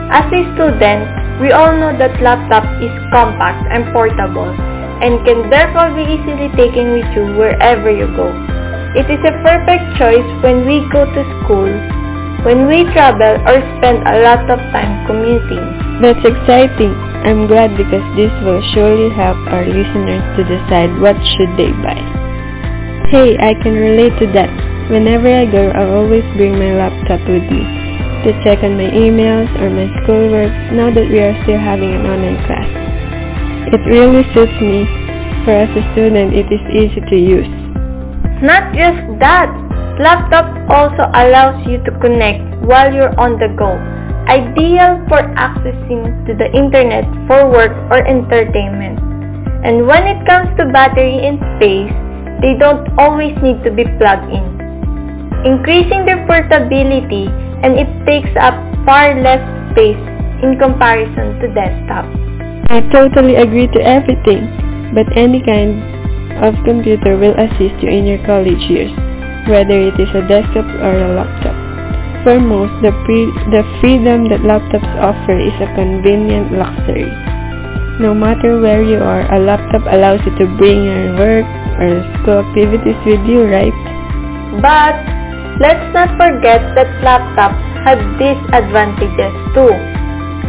As 0.10 0.26
a 0.34 0.42
student, 0.58 1.06
we 1.40 1.52
all 1.54 1.70
know 1.78 1.94
that 2.02 2.18
laptop 2.22 2.66
is 2.82 2.90
compact 3.14 3.70
and 3.70 3.86
portable 3.94 4.50
and 5.06 5.22
can 5.22 5.50
therefore 5.54 5.94
be 5.94 6.02
easily 6.18 6.50
taken 6.58 6.98
with 6.98 7.06
you 7.14 7.30
wherever 7.38 7.94
you 7.94 8.10
go. 8.18 8.34
It 8.98 9.06
is 9.06 9.22
a 9.22 9.38
perfect 9.46 10.02
choice 10.02 10.30
when 10.42 10.66
we 10.66 10.82
go 10.90 11.06
to 11.06 11.22
school, 11.46 11.70
when 12.44 12.68
we 12.68 12.84
travel 12.92 13.40
or 13.48 13.58
spend 13.80 14.04
a 14.04 14.20
lot 14.20 14.44
of 14.52 14.60
time 14.76 15.08
commuting. 15.08 15.64
That's 16.04 16.20
exciting. 16.28 16.92
I'm 17.24 17.48
glad 17.48 17.80
because 17.80 18.04
this 18.20 18.32
will 18.44 18.60
surely 18.76 19.08
help 19.16 19.40
our 19.48 19.64
listeners 19.64 20.24
to 20.36 20.44
decide 20.44 20.92
what 21.00 21.16
should 21.36 21.56
they 21.56 21.72
buy. 21.80 21.96
Hey, 23.08 23.40
I 23.40 23.56
can 23.64 23.72
relate 23.80 24.20
to 24.20 24.28
that. 24.36 24.52
Whenever 24.92 25.32
I 25.32 25.48
go, 25.48 25.72
I 25.72 25.88
always 25.88 26.28
bring 26.36 26.60
my 26.60 26.76
laptop 26.76 27.24
with 27.24 27.48
me 27.48 27.64
to 28.28 28.36
check 28.44 28.60
on 28.64 28.76
my 28.76 28.92
emails 28.92 29.48
or 29.64 29.72
my 29.72 29.88
schoolwork 30.04 30.52
now 30.76 30.92
that 30.92 31.08
we 31.08 31.20
are 31.20 31.36
still 31.44 31.60
having 31.60 31.96
an 31.96 32.04
online 32.04 32.40
class. 32.44 32.68
It 33.72 33.84
really 33.88 34.24
suits 34.36 34.60
me. 34.60 34.84
For 35.44 35.52
as 35.52 35.72
a 35.76 35.84
student, 35.92 36.34
it 36.36 36.52
is 36.52 36.64
easy 36.72 37.00
to 37.00 37.16
use. 37.16 37.63
Not 38.44 38.76
just 38.76 39.00
that, 39.24 39.48
laptop 40.04 40.52
also 40.70 41.08
allows 41.16 41.66
you 41.66 41.80
to 41.88 41.92
connect 42.04 42.44
while 42.68 42.94
you're 42.94 43.18
on 43.18 43.40
the 43.40 43.48
go. 43.56 43.72
Ideal 44.28 45.00
for 45.08 45.24
accessing 45.40 46.28
to 46.28 46.36
the 46.36 46.52
internet 46.52 47.08
for 47.26 47.50
work 47.50 47.72
or 47.90 48.06
entertainment. 48.06 49.00
And 49.64 49.88
when 49.88 50.04
it 50.04 50.28
comes 50.28 50.52
to 50.60 50.68
battery 50.72 51.24
and 51.24 51.40
space, 51.56 51.96
they 52.44 52.60
don't 52.60 52.84
always 53.00 53.32
need 53.42 53.64
to 53.64 53.72
be 53.72 53.86
plugged 53.98 54.28
in 54.28 54.54
increasing 55.46 56.06
their 56.06 56.26
portability 56.26 57.28
and 57.64 57.76
it 57.76 57.88
takes 58.08 58.32
up 58.40 58.56
far 58.86 59.16
less 59.20 59.44
space 59.72 60.00
in 60.42 60.58
comparison 60.60 61.40
to 61.40 61.48
desktop. 61.54 62.08
I 62.72 62.80
totally 62.92 63.36
agree 63.36 63.68
to 63.68 63.80
everything, 63.84 64.48
but 64.96 65.06
any 65.16 65.44
kind 65.44 65.93
of 66.42 66.56
computer 66.66 67.18
will 67.18 67.36
assist 67.36 67.78
you 67.84 67.90
in 67.90 68.06
your 68.08 68.22
college 68.26 68.64
years, 68.72 68.92
whether 69.46 69.76
it 69.76 70.00
is 70.00 70.10
a 70.16 70.24
desktop 70.26 70.66
or 70.82 70.96
a 70.98 71.14
laptop. 71.14 71.56
For 72.24 72.40
most, 72.40 72.72
the, 72.82 72.96
pre- 73.04 73.36
the 73.52 73.68
freedom 73.82 74.32
that 74.32 74.48
laptops 74.48 74.88
offer 74.96 75.36
is 75.36 75.54
a 75.60 75.68
convenient 75.76 76.56
luxury. 76.56 77.12
No 78.00 78.16
matter 78.16 78.60
where 78.60 78.82
you 78.82 78.98
are, 78.98 79.28
a 79.28 79.38
laptop 79.38 79.84
allows 79.86 80.24
you 80.26 80.34
to 80.40 80.48
bring 80.58 80.88
your 80.88 81.14
work 81.20 81.46
or 81.78 82.02
school 82.24 82.42
activities 82.48 82.98
with 83.06 83.22
you, 83.28 83.44
right? 83.46 83.76
But 84.64 84.98
let's 85.60 85.86
not 85.94 86.16
forget 86.18 86.64
that 86.74 86.90
laptops 87.04 87.60
have 87.84 88.00
disadvantages 88.18 89.36
too. 89.54 89.76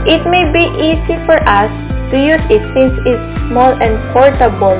It 0.06 0.22
may 0.30 0.46
be 0.54 0.64
easy 0.78 1.18
for 1.26 1.36
us 1.48 1.68
to 2.12 2.16
use 2.16 2.44
it 2.48 2.62
since 2.72 2.94
it's 3.02 3.26
small 3.50 3.74
and 3.74 3.98
portable, 4.14 4.78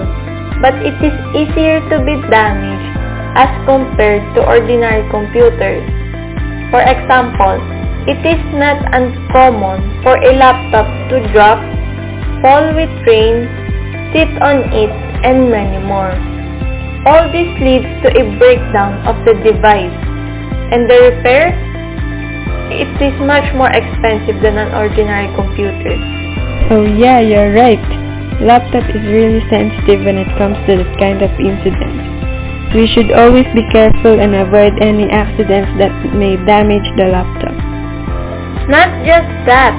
but 0.61 0.75
it 0.83 0.95
is 1.03 1.15
easier 1.35 1.81
to 1.91 1.97
be 2.05 2.15
damaged 2.31 2.91
as 3.35 3.51
compared 3.67 4.23
to 4.35 4.47
ordinary 4.47 5.03
computers. 5.11 5.83
For 6.71 6.83
example, 6.83 7.59
it 8.07 8.21
is 8.23 8.43
not 8.55 8.79
uncommon 8.95 10.03
for 10.03 10.17
a 10.17 10.33
laptop 10.37 10.87
to 11.11 11.25
drop, 11.33 11.59
fall 12.43 12.75
with 12.75 12.93
rain, 13.07 13.49
sit 14.13 14.31
on 14.43 14.71
it, 14.71 14.93
and 15.25 15.51
many 15.51 15.81
more. 15.83 16.13
All 17.07 17.27
this 17.33 17.49
leads 17.61 17.89
to 18.05 18.09
a 18.13 18.23
breakdown 18.39 19.01
of 19.09 19.25
the 19.25 19.35
device, 19.43 19.97
and 20.73 20.89
the 20.89 21.17
repair, 21.17 21.53
it 22.71 22.91
is 23.01 23.15
much 23.21 23.45
more 23.55 23.71
expensive 23.71 24.41
than 24.43 24.59
an 24.59 24.73
ordinary 24.75 25.33
computer. 25.35 25.97
Oh 26.71 26.85
yeah, 26.85 27.21
you're 27.21 27.53
right. 27.53 28.04
Laptop 28.43 28.83
is 28.91 29.05
really 29.07 29.39
sensitive 29.47 30.03
when 30.03 30.19
it 30.19 30.27
comes 30.35 30.59
to 30.67 30.83
this 30.83 30.91
kind 30.99 31.23
of 31.23 31.31
incident. 31.39 32.75
We 32.75 32.91
should 32.91 33.13
always 33.15 33.47
be 33.55 33.63
careful 33.71 34.19
and 34.19 34.35
avoid 34.35 34.75
any 34.83 35.07
accidents 35.07 35.71
that 35.79 35.95
may 36.11 36.35
damage 36.43 36.87
the 36.99 37.07
laptop. 37.15 37.55
Not 38.67 38.91
just 39.07 39.31
that, 39.47 39.71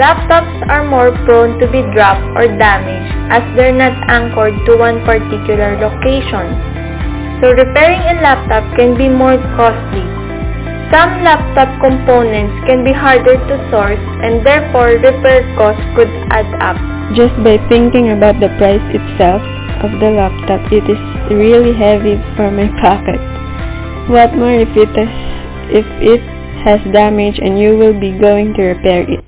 laptops 0.00 0.64
are 0.72 0.88
more 0.88 1.12
prone 1.28 1.60
to 1.60 1.68
be 1.68 1.84
dropped 1.92 2.24
or 2.32 2.48
damaged 2.48 3.12
as 3.28 3.44
they're 3.54 3.76
not 3.76 3.92
anchored 4.08 4.56
to 4.64 4.76
one 4.80 5.04
particular 5.04 5.76
location. 5.76 6.56
So 7.44 7.52
repairing 7.52 8.00
a 8.00 8.22
laptop 8.22 8.64
can 8.76 8.96
be 8.96 9.08
more 9.08 9.36
costly. 9.60 10.19
Some 10.90 11.22
laptop 11.22 11.70
components 11.78 12.66
can 12.66 12.82
be 12.82 12.90
harder 12.90 13.38
to 13.38 13.54
source 13.70 14.02
and 14.26 14.44
therefore 14.44 14.98
repair 14.98 15.46
costs 15.54 15.86
could 15.94 16.10
add 16.34 16.50
up. 16.58 16.74
Just 17.14 17.30
by 17.46 17.62
thinking 17.70 18.10
about 18.10 18.42
the 18.42 18.50
price 18.58 18.82
itself 18.90 19.38
of 19.86 19.94
the 20.02 20.10
laptop, 20.10 20.66
it 20.74 20.82
is 20.90 20.98
really 21.30 21.78
heavy 21.78 22.18
for 22.34 22.50
my 22.50 22.66
pocket. 22.82 23.22
What 24.10 24.34
more 24.34 24.50
if 24.50 24.74
it 24.74 24.90
has, 24.98 25.14
if 25.70 25.86
it 26.02 26.22
has 26.66 26.82
damage 26.92 27.38
and 27.38 27.54
you 27.54 27.78
will 27.78 27.94
be 27.94 28.10
going 28.18 28.52
to 28.54 28.74
repair 28.74 29.06
it? 29.06 29.22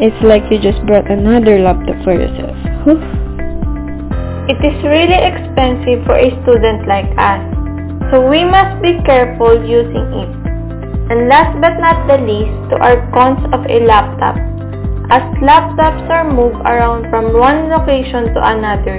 It's 0.00 0.24
like 0.24 0.48
you 0.48 0.56
just 0.56 0.80
bought 0.86 1.04
another 1.10 1.60
laptop 1.60 2.00
for 2.00 2.16
yourself. 2.16 2.56
Whew. 2.88 2.96
It 4.48 4.56
is 4.64 4.76
really 4.80 5.20
expensive 5.20 6.00
for 6.08 6.16
a 6.16 6.32
student 6.40 6.88
like 6.88 7.12
us, 7.20 7.44
so 8.08 8.24
we 8.24 8.42
must 8.42 8.80
be 8.80 8.96
careful 9.04 9.60
using 9.68 10.08
it. 10.16 10.41
And 11.12 11.28
last 11.28 11.60
but 11.60 11.76
not 11.76 12.08
the 12.08 12.24
least, 12.24 12.56
to 12.72 12.80
our 12.80 12.96
cons 13.12 13.44
of 13.52 13.68
a 13.68 13.84
laptop. 13.84 14.32
As 15.12 15.20
laptops 15.44 16.08
are 16.08 16.24
moved 16.24 16.56
around 16.64 17.10
from 17.12 17.36
one 17.36 17.68
location 17.68 18.32
to 18.32 18.40
another, 18.40 18.96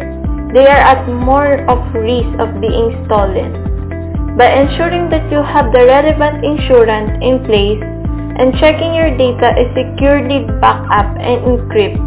they 0.53 0.61
are 0.61 0.83
at 0.93 1.09
more 1.09 1.65
of 1.65 1.81
risk 1.97 2.29
of 2.37 2.61
being 2.61 2.93
stolen. 3.09 4.37
By 4.37 4.61
ensuring 4.61 5.09
that 5.09 5.25
you 5.33 5.41
have 5.41 5.73
the 5.73 5.89
relevant 5.89 6.45
insurance 6.45 7.17
in 7.17 7.41
place 7.49 7.81
and 7.81 8.53
checking 8.61 8.93
your 8.93 9.09
data 9.17 9.57
is 9.57 9.73
securely 9.73 10.45
backed 10.61 10.93
up 10.93 11.09
and 11.17 11.41
encrypted, 11.41 11.97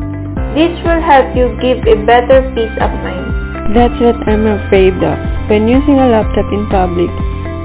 this 0.55 0.71
will 0.87 1.03
help 1.03 1.35
you 1.35 1.51
give 1.59 1.83
a 1.83 1.99
better 2.07 2.47
peace 2.55 2.79
of 2.79 2.95
mind. 3.03 3.75
That's 3.75 3.99
what 3.99 4.23
I'm 4.31 4.47
afraid 4.47 5.03
of. 5.03 5.19
When 5.51 5.67
using 5.67 5.99
a 5.99 6.07
laptop 6.15 6.47
in 6.55 6.71
public, 6.71 7.11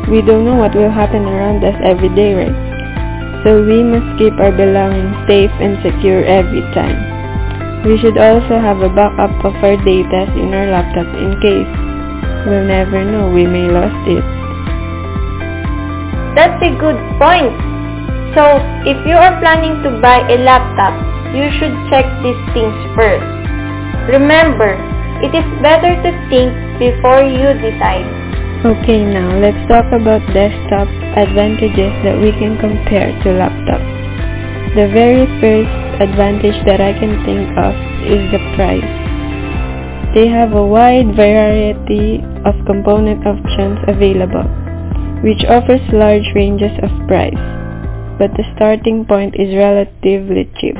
we 0.09 0.21
don't 0.21 0.45
know 0.45 0.55
what 0.55 0.75
will 0.75 0.89
happen 0.89 1.25
around 1.25 1.63
us 1.63 1.75
every 1.83 2.09
day, 2.15 2.33
right? 2.33 2.71
So 3.43 3.63
we 3.65 3.81
must 3.81 4.17
keep 4.17 4.33
our 4.37 4.51
belongings 4.51 5.17
safe 5.25 5.51
and 5.57 5.81
secure 5.81 6.23
every 6.25 6.61
time. 6.77 6.97
We 7.81 7.97
should 7.97 8.17
also 8.17 8.61
have 8.61 8.81
a 8.85 8.89
backup 8.89 9.33
of 9.43 9.57
our 9.65 9.77
data 9.81 10.29
in 10.37 10.53
our 10.53 10.69
laptop 10.69 11.09
in 11.17 11.41
case. 11.41 11.71
We'll 12.45 12.65
never 12.65 13.01
know, 13.01 13.29
we 13.33 13.45
may 13.45 13.65
lost 13.65 13.97
it. 14.05 14.21
That's 16.37 16.61
a 16.61 16.71
good 16.77 17.01
point. 17.17 17.57
So, 18.37 18.61
if 18.85 19.01
you 19.09 19.17
are 19.17 19.41
planning 19.41 19.81
to 19.83 19.99
buy 19.99 20.21
a 20.29 20.37
laptop, 20.37 20.93
you 21.33 21.49
should 21.57 21.73
check 21.89 22.05
these 22.21 22.41
things 22.53 22.77
first. 22.93 23.25
Remember, 24.05 24.77
it 25.25 25.33
is 25.33 25.45
better 25.61 25.97
to 25.97 26.09
think 26.29 26.53
before 26.77 27.25
you 27.25 27.57
decide. 27.57 28.20
Okay, 28.61 29.01
now 29.03 29.41
let's 29.41 29.57
talk 29.67 29.89
about 29.89 30.21
desktop 30.37 30.85
advantages 31.17 31.89
that 32.05 32.13
we 32.21 32.29
can 32.37 32.61
compare 32.61 33.09
to 33.23 33.33
laptop. 33.33 33.81
The 34.77 34.85
very 34.93 35.25
first 35.41 35.73
advantage 35.97 36.53
that 36.69 36.77
I 36.79 36.93
can 36.93 37.25
think 37.25 37.49
of 37.57 37.73
is 38.05 38.21
the 38.29 38.37
price. 38.53 38.85
They 40.13 40.27
have 40.27 40.53
a 40.53 40.61
wide 40.61 41.15
variety 41.15 42.21
of 42.45 42.53
component 42.69 43.25
options 43.25 43.81
available, 43.87 44.45
which 45.25 45.41
offers 45.49 45.81
large 45.89 46.29
ranges 46.35 46.77
of 46.85 46.93
price, 47.07 47.41
but 48.21 48.29
the 48.37 48.45
starting 48.53 49.05
point 49.09 49.33
is 49.41 49.57
relatively 49.57 50.45
cheap. 50.61 50.77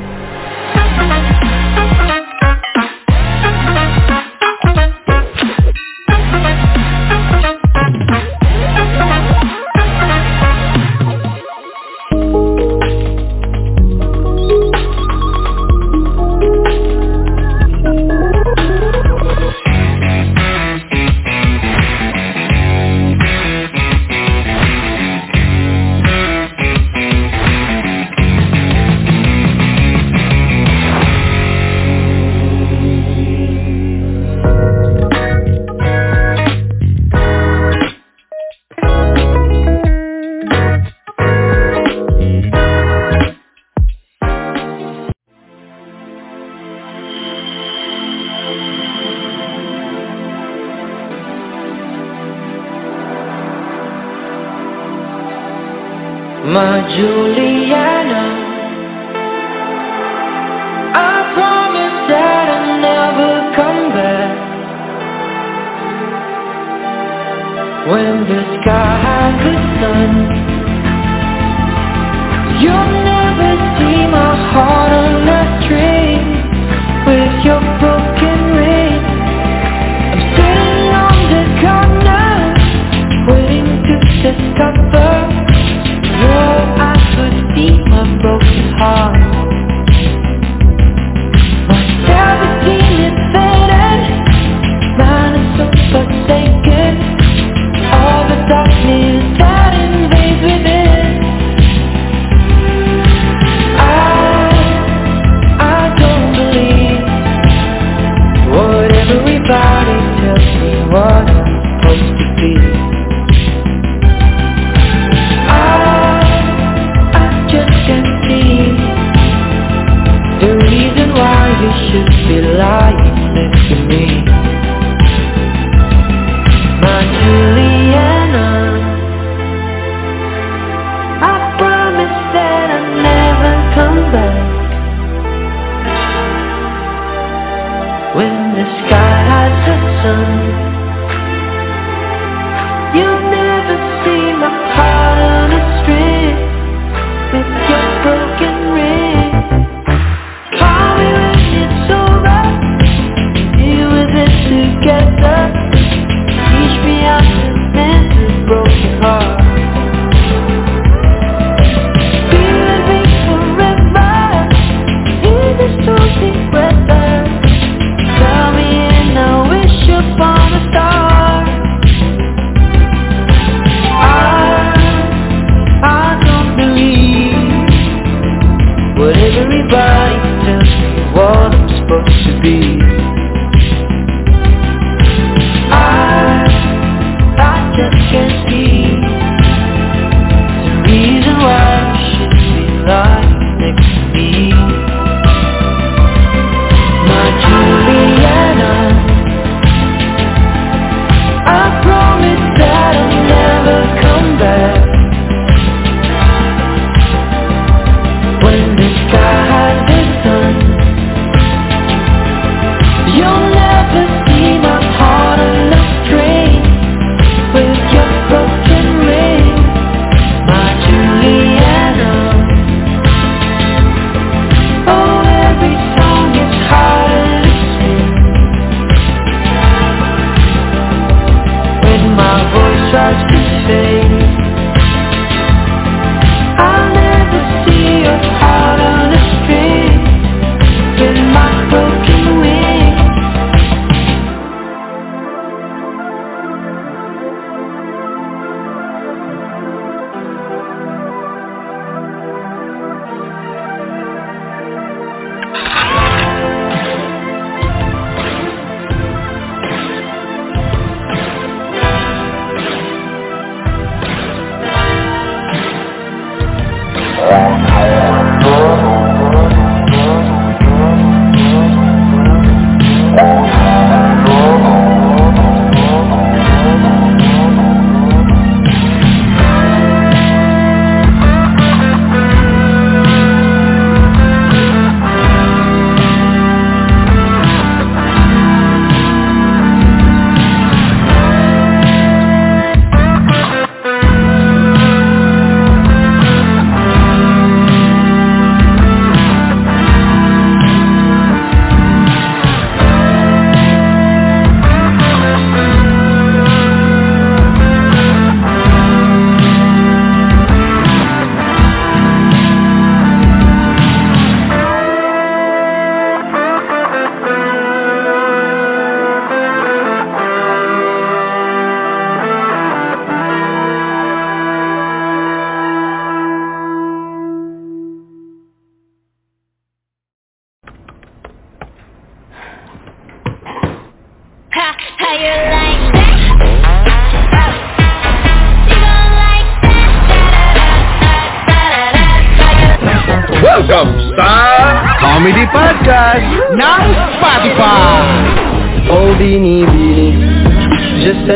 such 232.92 233.32
mistake 233.32 234.01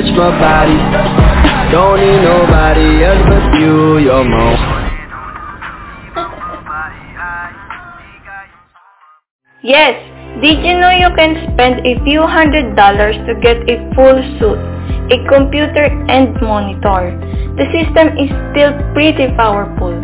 touch 0.05 0.17
my 0.17 0.29
body. 0.39 0.77
Don't 1.71 1.99
need 1.99 2.21
nobody 2.21 3.03
else 3.03 3.23
but 3.27 3.59
you, 3.59 3.99
Yes, 9.63 9.97
did 10.43 10.63
you 10.63 10.77
know 10.77 10.91
you 10.91 11.09
can 11.15 11.53
spend 11.53 11.85
a 11.87 11.97
few 12.03 12.21
hundred 12.21 12.75
dollars 12.75 13.15
to 13.25 13.33
get 13.41 13.57
a 13.67 13.81
full 13.95 14.21
suit, 14.37 14.59
a 15.09 15.17
computer 15.27 15.85
and 16.07 16.39
monitor? 16.39 17.17
The 17.57 17.65
system 17.73 18.13
is 18.13 18.29
still 18.53 18.77
pretty 18.93 19.33
powerful. 19.35 19.95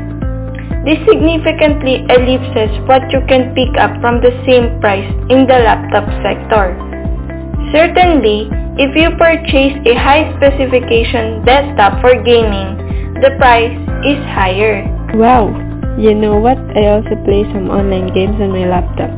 This 0.83 0.97
significantly 1.05 2.01
ellipses 2.09 2.73
what 2.87 3.05
you 3.11 3.21
can 3.27 3.53
pick 3.53 3.77
up 3.77 3.93
from 4.01 4.19
the 4.19 4.33
same 4.49 4.81
price 4.81 5.05
in 5.29 5.45
the 5.45 5.61
laptop 5.61 6.09
sector. 6.25 6.73
Certainly, 7.71 8.49
if 8.81 8.97
you 8.97 9.13
purchase 9.13 9.77
a 9.85 9.93
high 9.93 10.25
specification 10.41 11.45
desktop 11.45 12.01
for 12.01 12.17
gaming, 12.25 13.13
the 13.21 13.29
price 13.37 13.77
is 14.01 14.17
higher. 14.33 14.81
Wow! 15.13 15.53
You 16.01 16.17
know 16.17 16.41
what? 16.41 16.57
I 16.73 16.97
also 16.97 17.13
play 17.21 17.45
some 17.53 17.69
online 17.69 18.09
games 18.09 18.41
on 18.41 18.49
my 18.49 18.65
laptop. 18.65 19.13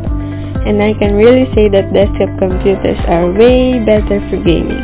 And 0.68 0.84
I 0.84 0.92
can 1.00 1.16
really 1.16 1.48
say 1.56 1.72
that 1.72 1.96
desktop 1.96 2.36
computers 2.44 3.00
are 3.08 3.32
way 3.32 3.80
better 3.80 4.20
for 4.28 4.36
gaming. 4.44 4.84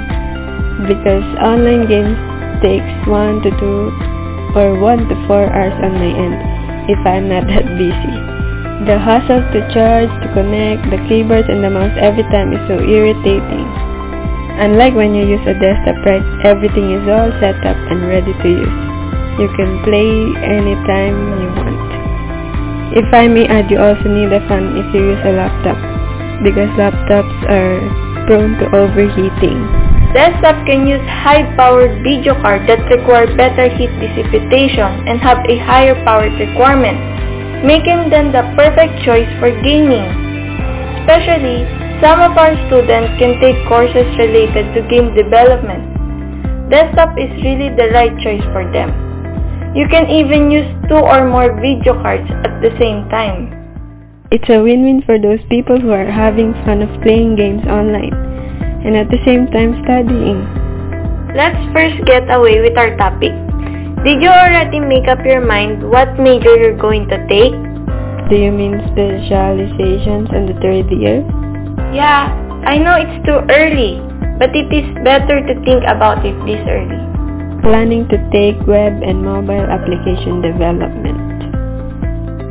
Because 0.88 1.28
online 1.44 1.84
games 1.92 2.16
takes 2.64 2.88
1 3.04 3.44
to 3.44 3.52
2 3.52 4.56
or 4.56 4.80
1 4.80 5.10
to 5.12 5.16
4 5.28 5.44
hours 5.60 5.76
on 5.84 5.92
my 6.00 6.08
end 6.08 6.40
if 6.88 7.00
I'm 7.04 7.28
not 7.28 7.52
that 7.52 7.68
busy. 7.76 8.16
The 8.88 8.96
hassle 8.96 9.44
to 9.44 9.60
charge, 9.76 10.08
to 10.24 10.28
connect, 10.32 10.88
the 10.88 11.04
keyboards 11.12 11.52
and 11.52 11.60
the 11.68 11.70
mouse 11.70 11.92
every 12.00 12.24
time 12.32 12.56
is 12.56 12.64
so 12.72 12.80
irritating. 12.80 13.89
Unlike 14.58 14.96
when 14.96 15.14
you 15.14 15.28
use 15.28 15.46
a 15.46 15.54
desktop, 15.54 16.02
right, 16.06 16.26
everything 16.44 16.92
is 16.98 17.06
all 17.06 17.30
set 17.38 17.62
up 17.68 17.78
and 17.94 18.08
ready 18.08 18.34
to 18.34 18.50
use. 18.50 18.78
You 19.38 19.48
can 19.56 19.84
play 19.86 20.10
anytime 20.42 21.16
you 21.40 21.50
want. 21.54 21.90
If 22.98 23.14
I 23.14 23.28
may 23.28 23.46
add, 23.46 23.70
you 23.70 23.78
also 23.78 24.10
need 24.10 24.34
a 24.34 24.42
fan 24.50 24.74
if 24.76 24.90
you 24.94 25.14
use 25.14 25.22
a 25.24 25.32
laptop 25.32 25.78
because 26.44 26.68
laptops 26.76 27.38
are 27.46 27.80
prone 28.26 28.58
to 28.60 28.66
overheating. 28.76 29.62
Desktop 30.12 30.66
can 30.66 30.88
use 30.88 31.06
high-powered 31.06 32.02
video 32.02 32.34
card 32.42 32.68
that 32.68 32.82
require 32.90 33.30
better 33.38 33.70
heat 33.70 33.94
dissipation 34.02 35.08
and 35.08 35.22
have 35.22 35.38
a 35.46 35.58
higher 35.60 35.94
power 36.04 36.30
requirement, 36.34 36.98
making 37.64 38.10
them 38.10 38.32
the 38.32 38.42
perfect 38.58 39.06
choice 39.06 39.30
for 39.38 39.54
gaming. 39.62 40.10
Especially, 41.06 41.62
some 42.02 42.22
of 42.24 42.38
our 42.40 42.56
students 42.72 43.12
can 43.20 43.36
take 43.44 43.60
courses 43.68 44.08
related 44.16 44.72
to 44.72 44.88
game 44.88 45.12
development. 45.16 45.84
Desktop 46.72 47.18
is 47.20 47.28
really 47.44 47.68
the 47.76 47.92
right 47.92 48.16
choice 48.24 48.44
for 48.56 48.64
them. 48.72 48.88
You 49.76 49.86
can 49.92 50.08
even 50.08 50.50
use 50.50 50.70
two 50.88 50.96
or 50.96 51.28
more 51.28 51.52
video 51.60 52.00
cards 52.02 52.30
at 52.48 52.62
the 52.62 52.72
same 52.80 53.04
time. 53.12 53.52
It's 54.32 54.48
a 54.48 54.64
win-win 54.64 55.04
for 55.04 55.20
those 55.20 55.44
people 55.50 55.80
who 55.80 55.92
are 55.92 56.10
having 56.10 56.54
fun 56.64 56.82
of 56.82 57.02
playing 57.02 57.36
games 57.36 57.68
online 57.68 58.14
and 58.86 58.96
at 58.96 59.12
the 59.12 59.20
same 59.26 59.52
time 59.52 59.84
studying. 59.84 60.40
Let's 61.36 61.60
first 61.74 62.00
get 62.06 62.32
away 62.32 62.62
with 62.62 62.78
our 62.78 62.96
topic. 62.96 63.36
Did 64.08 64.24
you 64.24 64.32
already 64.32 64.80
make 64.80 65.10
up 65.10 65.20
your 65.26 65.44
mind 65.44 65.84
what 65.84 66.18
major 66.18 66.56
you're 66.56 66.78
going 66.80 67.10
to 67.10 67.20
take? 67.28 67.58
Do 68.32 68.40
you 68.40 68.52
mean 68.56 68.80
specializations 68.88 70.30
in 70.32 70.48
the 70.48 70.56
third 70.64 70.88
year? 70.96 71.28
Yeah, 71.90 72.30
I 72.70 72.78
know 72.78 73.02
it's 73.02 73.26
too 73.26 73.42
early, 73.50 73.98
but 74.38 74.54
it 74.54 74.70
is 74.70 74.86
better 75.02 75.42
to 75.42 75.54
think 75.66 75.82
about 75.90 76.22
it 76.22 76.38
this 76.46 76.62
early. 76.70 77.02
Planning 77.66 78.06
to 78.14 78.18
take 78.30 78.62
web 78.70 79.02
and 79.02 79.26
mobile 79.26 79.66
application 79.66 80.38
development. 80.40 81.18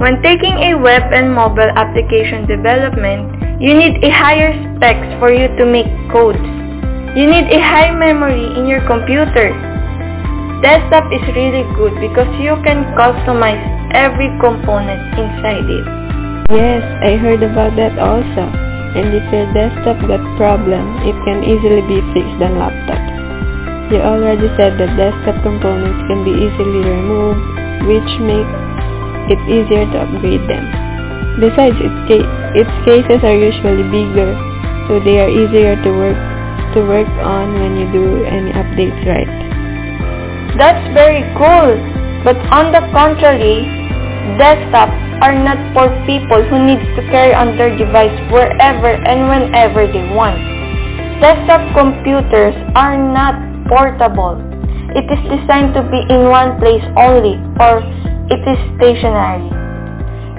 When 0.02 0.20
taking 0.22 0.58
a 0.58 0.74
web 0.74 1.14
and 1.14 1.32
mobile 1.32 1.70
application 1.70 2.50
development, 2.50 3.62
you 3.62 3.78
need 3.78 4.02
a 4.02 4.10
higher 4.10 4.58
specs 4.74 5.06
for 5.22 5.32
you 5.32 5.46
to 5.54 5.64
make 5.64 5.86
codes. 6.10 6.42
You 7.14 7.30
need 7.30 7.46
a 7.54 7.62
high 7.62 7.94
memory 7.94 8.46
in 8.58 8.66
your 8.66 8.82
computer. 8.90 9.54
Desktop 10.66 11.14
is 11.14 11.22
really 11.38 11.62
good 11.78 11.94
because 12.02 12.26
you 12.42 12.58
can 12.66 12.82
customize 12.98 13.62
every 13.94 14.34
component 14.42 15.14
inside 15.14 15.62
it. 15.62 15.86
Yes, 16.50 16.82
I 17.06 17.14
heard 17.16 17.42
about 17.42 17.76
that 17.76 17.98
also. 18.02 18.68
And 18.96 19.12
if 19.12 19.24
your 19.32 19.46
desktop 19.52 20.00
got 20.08 20.22
problem, 20.36 20.84
it 21.04 21.16
can 21.28 21.44
easily 21.44 21.82
be 21.84 22.00
fixed 22.16 22.40
on 22.40 22.56
laptop. 22.56 23.02
You 23.92 24.00
already 24.04 24.48
said 24.56 24.76
that 24.80 24.96
desktop 24.96 25.42
components 25.42 26.00
can 26.08 26.24
be 26.24 26.32
easily 26.32 26.80
removed, 26.84 27.40
which 27.88 28.10
makes 28.20 28.56
it 29.32 29.40
easier 29.48 29.84
to 29.92 29.96
upgrade 30.04 30.44
them. 30.48 30.64
Besides, 31.40 31.76
its, 31.80 31.98
ca- 32.08 32.32
its 32.56 32.74
cases 32.84 33.20
are 33.24 33.36
usually 33.36 33.84
bigger, 33.92 34.32
so 34.88 35.00
they 35.00 35.20
are 35.20 35.30
easier 35.30 35.76
to 35.76 35.90
work 35.92 36.20
to 36.74 36.84
work 36.84 37.08
on 37.24 37.54
when 37.56 37.76
you 37.80 37.88
do 37.92 38.24
any 38.24 38.52
updates 38.52 39.00
right. 39.08 39.30
That's 40.58 40.84
very 40.92 41.24
cool. 41.36 41.80
But 42.24 42.36
on 42.52 42.72
the 42.72 42.84
contrary, 42.92 43.64
desktops 44.36 45.07
are 45.20 45.34
not 45.34 45.58
for 45.74 45.90
people 46.06 46.42
who 46.46 46.62
needs 46.62 46.84
to 46.94 47.02
carry 47.10 47.34
on 47.34 47.56
their 47.56 47.74
device 47.76 48.14
wherever 48.30 48.94
and 48.94 49.26
whenever 49.26 49.86
they 49.90 50.06
want. 50.14 50.38
Desktop 51.20 51.74
computers 51.74 52.54
are 52.74 52.94
not 52.94 53.34
portable. 53.66 54.38
It 54.94 55.04
is 55.10 55.20
designed 55.26 55.74
to 55.74 55.82
be 55.90 56.00
in 56.06 56.30
one 56.30 56.58
place 56.62 56.84
only 56.96 57.34
or 57.58 57.82
it 58.30 58.42
is 58.46 58.58
stationary. 58.78 59.50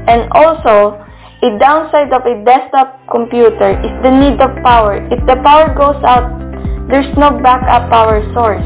And 0.08 0.32
also, 0.32 0.96
a 1.44 1.50
downside 1.60 2.12
of 2.12 2.26
a 2.26 2.44
desktop 2.44 3.00
computer 3.12 3.80
is 3.80 3.94
the 4.04 4.12
need 4.12 4.39
of 4.39 4.56
power. 4.63 5.04
If 5.12 5.20
the 5.28 5.36
power 5.44 5.74
goes 5.76 6.02
out, 6.04 6.32
there's 6.89 7.10
no 7.18 7.39
backup 7.44 7.89
power 7.89 8.24
source. 8.34 8.63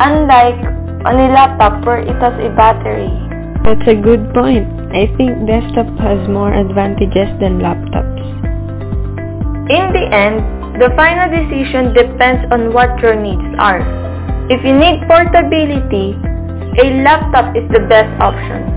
Unlike 0.00 0.60
on 1.06 1.14
a 1.20 1.28
laptop 1.32 1.84
where 1.84 2.00
it 2.00 2.16
has 2.20 2.34
a 2.40 2.50
battery. 2.56 3.25
That's 3.66 3.88
a 3.88 3.98
good 3.98 4.32
point. 4.32 4.62
I 4.94 5.10
think 5.18 5.42
desktop 5.42 5.90
has 5.98 6.22
more 6.30 6.54
advantages 6.54 7.26
than 7.42 7.58
laptops. 7.58 8.22
In 9.66 9.90
the 9.90 10.06
end, 10.06 10.38
the 10.78 10.94
final 10.94 11.26
decision 11.34 11.90
depends 11.90 12.46
on 12.54 12.72
what 12.72 12.94
your 13.02 13.18
needs 13.18 13.42
are. 13.58 13.82
If 14.46 14.62
you 14.62 14.70
need 14.70 15.02
portability, 15.10 16.14
a 16.78 17.02
laptop 17.02 17.58
is 17.58 17.66
the 17.74 17.82
best 17.90 18.06
option. 18.22 18.70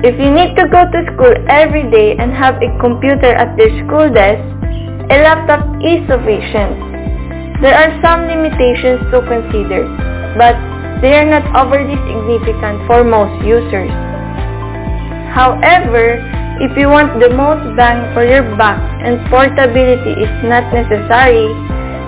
If 0.00 0.16
you 0.16 0.32
need 0.32 0.56
to 0.56 0.72
go 0.72 0.88
to 0.88 1.00
school 1.12 1.36
every 1.52 1.84
day 1.92 2.16
and 2.16 2.32
have 2.32 2.56
a 2.64 2.72
computer 2.80 3.28
at 3.28 3.52
your 3.60 3.76
school 3.84 4.08
desk, 4.08 4.40
a 5.12 5.20
laptop 5.20 5.68
is 5.84 6.00
sufficient. 6.08 6.80
There 7.60 7.76
are 7.76 7.92
some 8.00 8.24
limitations 8.24 9.04
to 9.12 9.20
consider, 9.28 9.84
but 10.40 10.56
they 11.04 11.12
are 11.12 11.28
not 11.28 11.44
overly 11.52 12.00
significant 12.08 12.88
for 12.88 13.04
most 13.04 13.36
users. 13.44 13.92
However, 15.34 16.22
if 16.62 16.78
you 16.78 16.86
want 16.86 17.18
the 17.18 17.34
most 17.34 17.74
bang 17.74 18.06
for 18.14 18.22
your 18.22 18.46
buck 18.54 18.78
and 19.02 19.18
portability 19.26 20.14
is 20.22 20.30
not 20.46 20.70
necessary, 20.70 21.50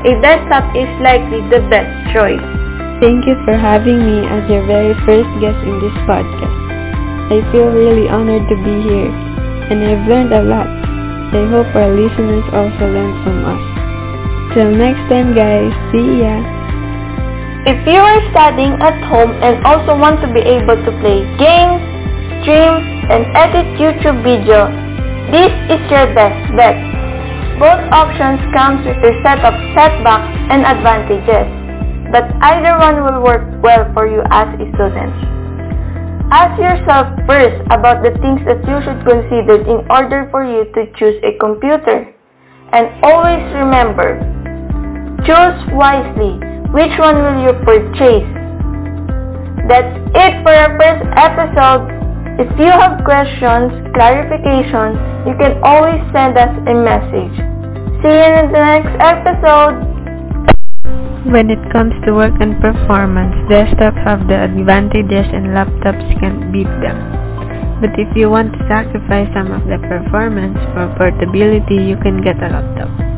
a 0.07 0.15
desktop 0.23 0.71
is 0.79 0.87
likely 1.03 1.43
the 1.51 1.67
best 1.67 1.91
choice. 2.15 2.47
Thank 3.03 3.27
you 3.27 3.35
for 3.43 3.59
having 3.59 3.99
me 3.99 4.23
as 4.23 4.47
your 4.47 4.63
very 4.71 4.95
first 5.03 5.27
guest 5.43 5.59
in 5.67 5.75
this 5.83 5.99
podcast. 6.07 6.55
I 7.35 7.43
feel 7.51 7.67
really 7.75 8.07
honored 8.07 8.47
to 8.47 8.57
be 8.63 8.75
here, 8.87 9.11
and 9.75 9.83
I've 9.83 10.07
learned 10.07 10.31
a 10.31 10.47
lot. 10.47 10.71
I 11.35 11.43
hope 11.51 11.67
our 11.75 11.91
listeners 11.91 12.47
also 12.55 12.85
learn 12.87 13.13
from 13.27 13.43
us. 13.43 13.63
Till 14.55 14.71
next 14.71 15.03
time 15.11 15.35
guys, 15.35 15.75
see 15.91 16.23
ya! 16.23 16.39
If 17.67 17.83
you 17.83 17.99
are 17.99 18.23
studying 18.31 18.79
at 18.79 18.95
home 19.11 19.35
and 19.43 19.59
also 19.67 19.99
want 19.99 20.23
to 20.23 20.31
be 20.31 20.39
able 20.39 20.79
to 20.79 20.91
play 21.03 21.27
games, 21.35 21.83
stream, 22.47 22.96
and 23.07 23.23
edit 23.39 23.67
YouTube 23.79 24.27
video, 24.27 24.67
this 25.31 25.55
is 25.71 25.83
your 25.91 26.11
best 26.15 26.43
bet. 26.59 26.75
Both 27.59 27.87
options 27.95 28.43
comes 28.51 28.83
with 28.83 28.99
a 28.99 29.15
set 29.23 29.41
of 29.47 29.55
setbacks 29.73 30.35
and 30.51 30.67
advantages, 30.67 31.47
but 32.11 32.27
either 32.43 32.75
one 32.77 33.07
will 33.07 33.23
work 33.23 33.47
well 33.63 33.87
for 33.95 34.11
you 34.11 34.21
as 34.31 34.51
a 34.59 34.67
student. 34.75 35.15
Ask 36.35 36.59
yourself 36.59 37.15
first 37.31 37.63
about 37.71 38.03
the 38.03 38.11
things 38.19 38.43
that 38.45 38.59
you 38.67 38.77
should 38.83 39.01
consider 39.07 39.63
in 39.63 39.87
order 39.89 40.27
for 40.31 40.43
you 40.43 40.67
to 40.75 40.91
choose 40.99 41.23
a 41.23 41.39
computer. 41.39 42.13
And 42.75 42.91
always 43.07 43.47
remember, 43.55 44.19
choose 45.23 45.59
wisely. 45.73 46.43
Which 46.75 46.99
one 46.99 47.23
will 47.23 47.39
you 47.47 47.55
purchase? 47.63 48.27
That's 49.71 49.95
it 50.19 50.43
for 50.43 50.51
our 50.51 50.75
first 50.75 51.07
episode. 51.15 51.96
If 52.37 52.53
you 52.61 52.69
have 52.69 53.01
questions, 53.01 53.73
clarifications, 53.97 55.01
you 55.25 55.33
can 55.41 55.57
always 55.65 55.97
send 56.13 56.37
us 56.37 56.53
a 56.69 56.75
message. 56.77 57.33
See 58.05 58.13
you 58.13 58.29
in 58.45 58.53
the 58.53 58.61
next 58.61 58.93
episode. 59.01 59.81
When 61.33 61.49
it 61.49 61.73
comes 61.73 61.97
to 62.05 62.13
work 62.13 62.37
and 62.39 62.61
performance, 62.61 63.33
desktops 63.49 63.97
have 64.05 64.29
the 64.29 64.37
advantages 64.37 65.25
and 65.33 65.57
laptops 65.57 66.05
can't 66.21 66.53
beat 66.53 66.69
them. 66.85 67.01
But 67.81 67.97
if 67.97 68.15
you 68.15 68.29
want 68.29 68.53
to 68.53 68.61
sacrifice 68.69 69.33
some 69.33 69.51
of 69.51 69.65
the 69.65 69.81
performance 69.89 70.61
for 70.77 70.93
portability, 71.01 71.89
you 71.89 71.97
can 72.05 72.21
get 72.21 72.37
a 72.37 72.53
laptop. 72.53 73.16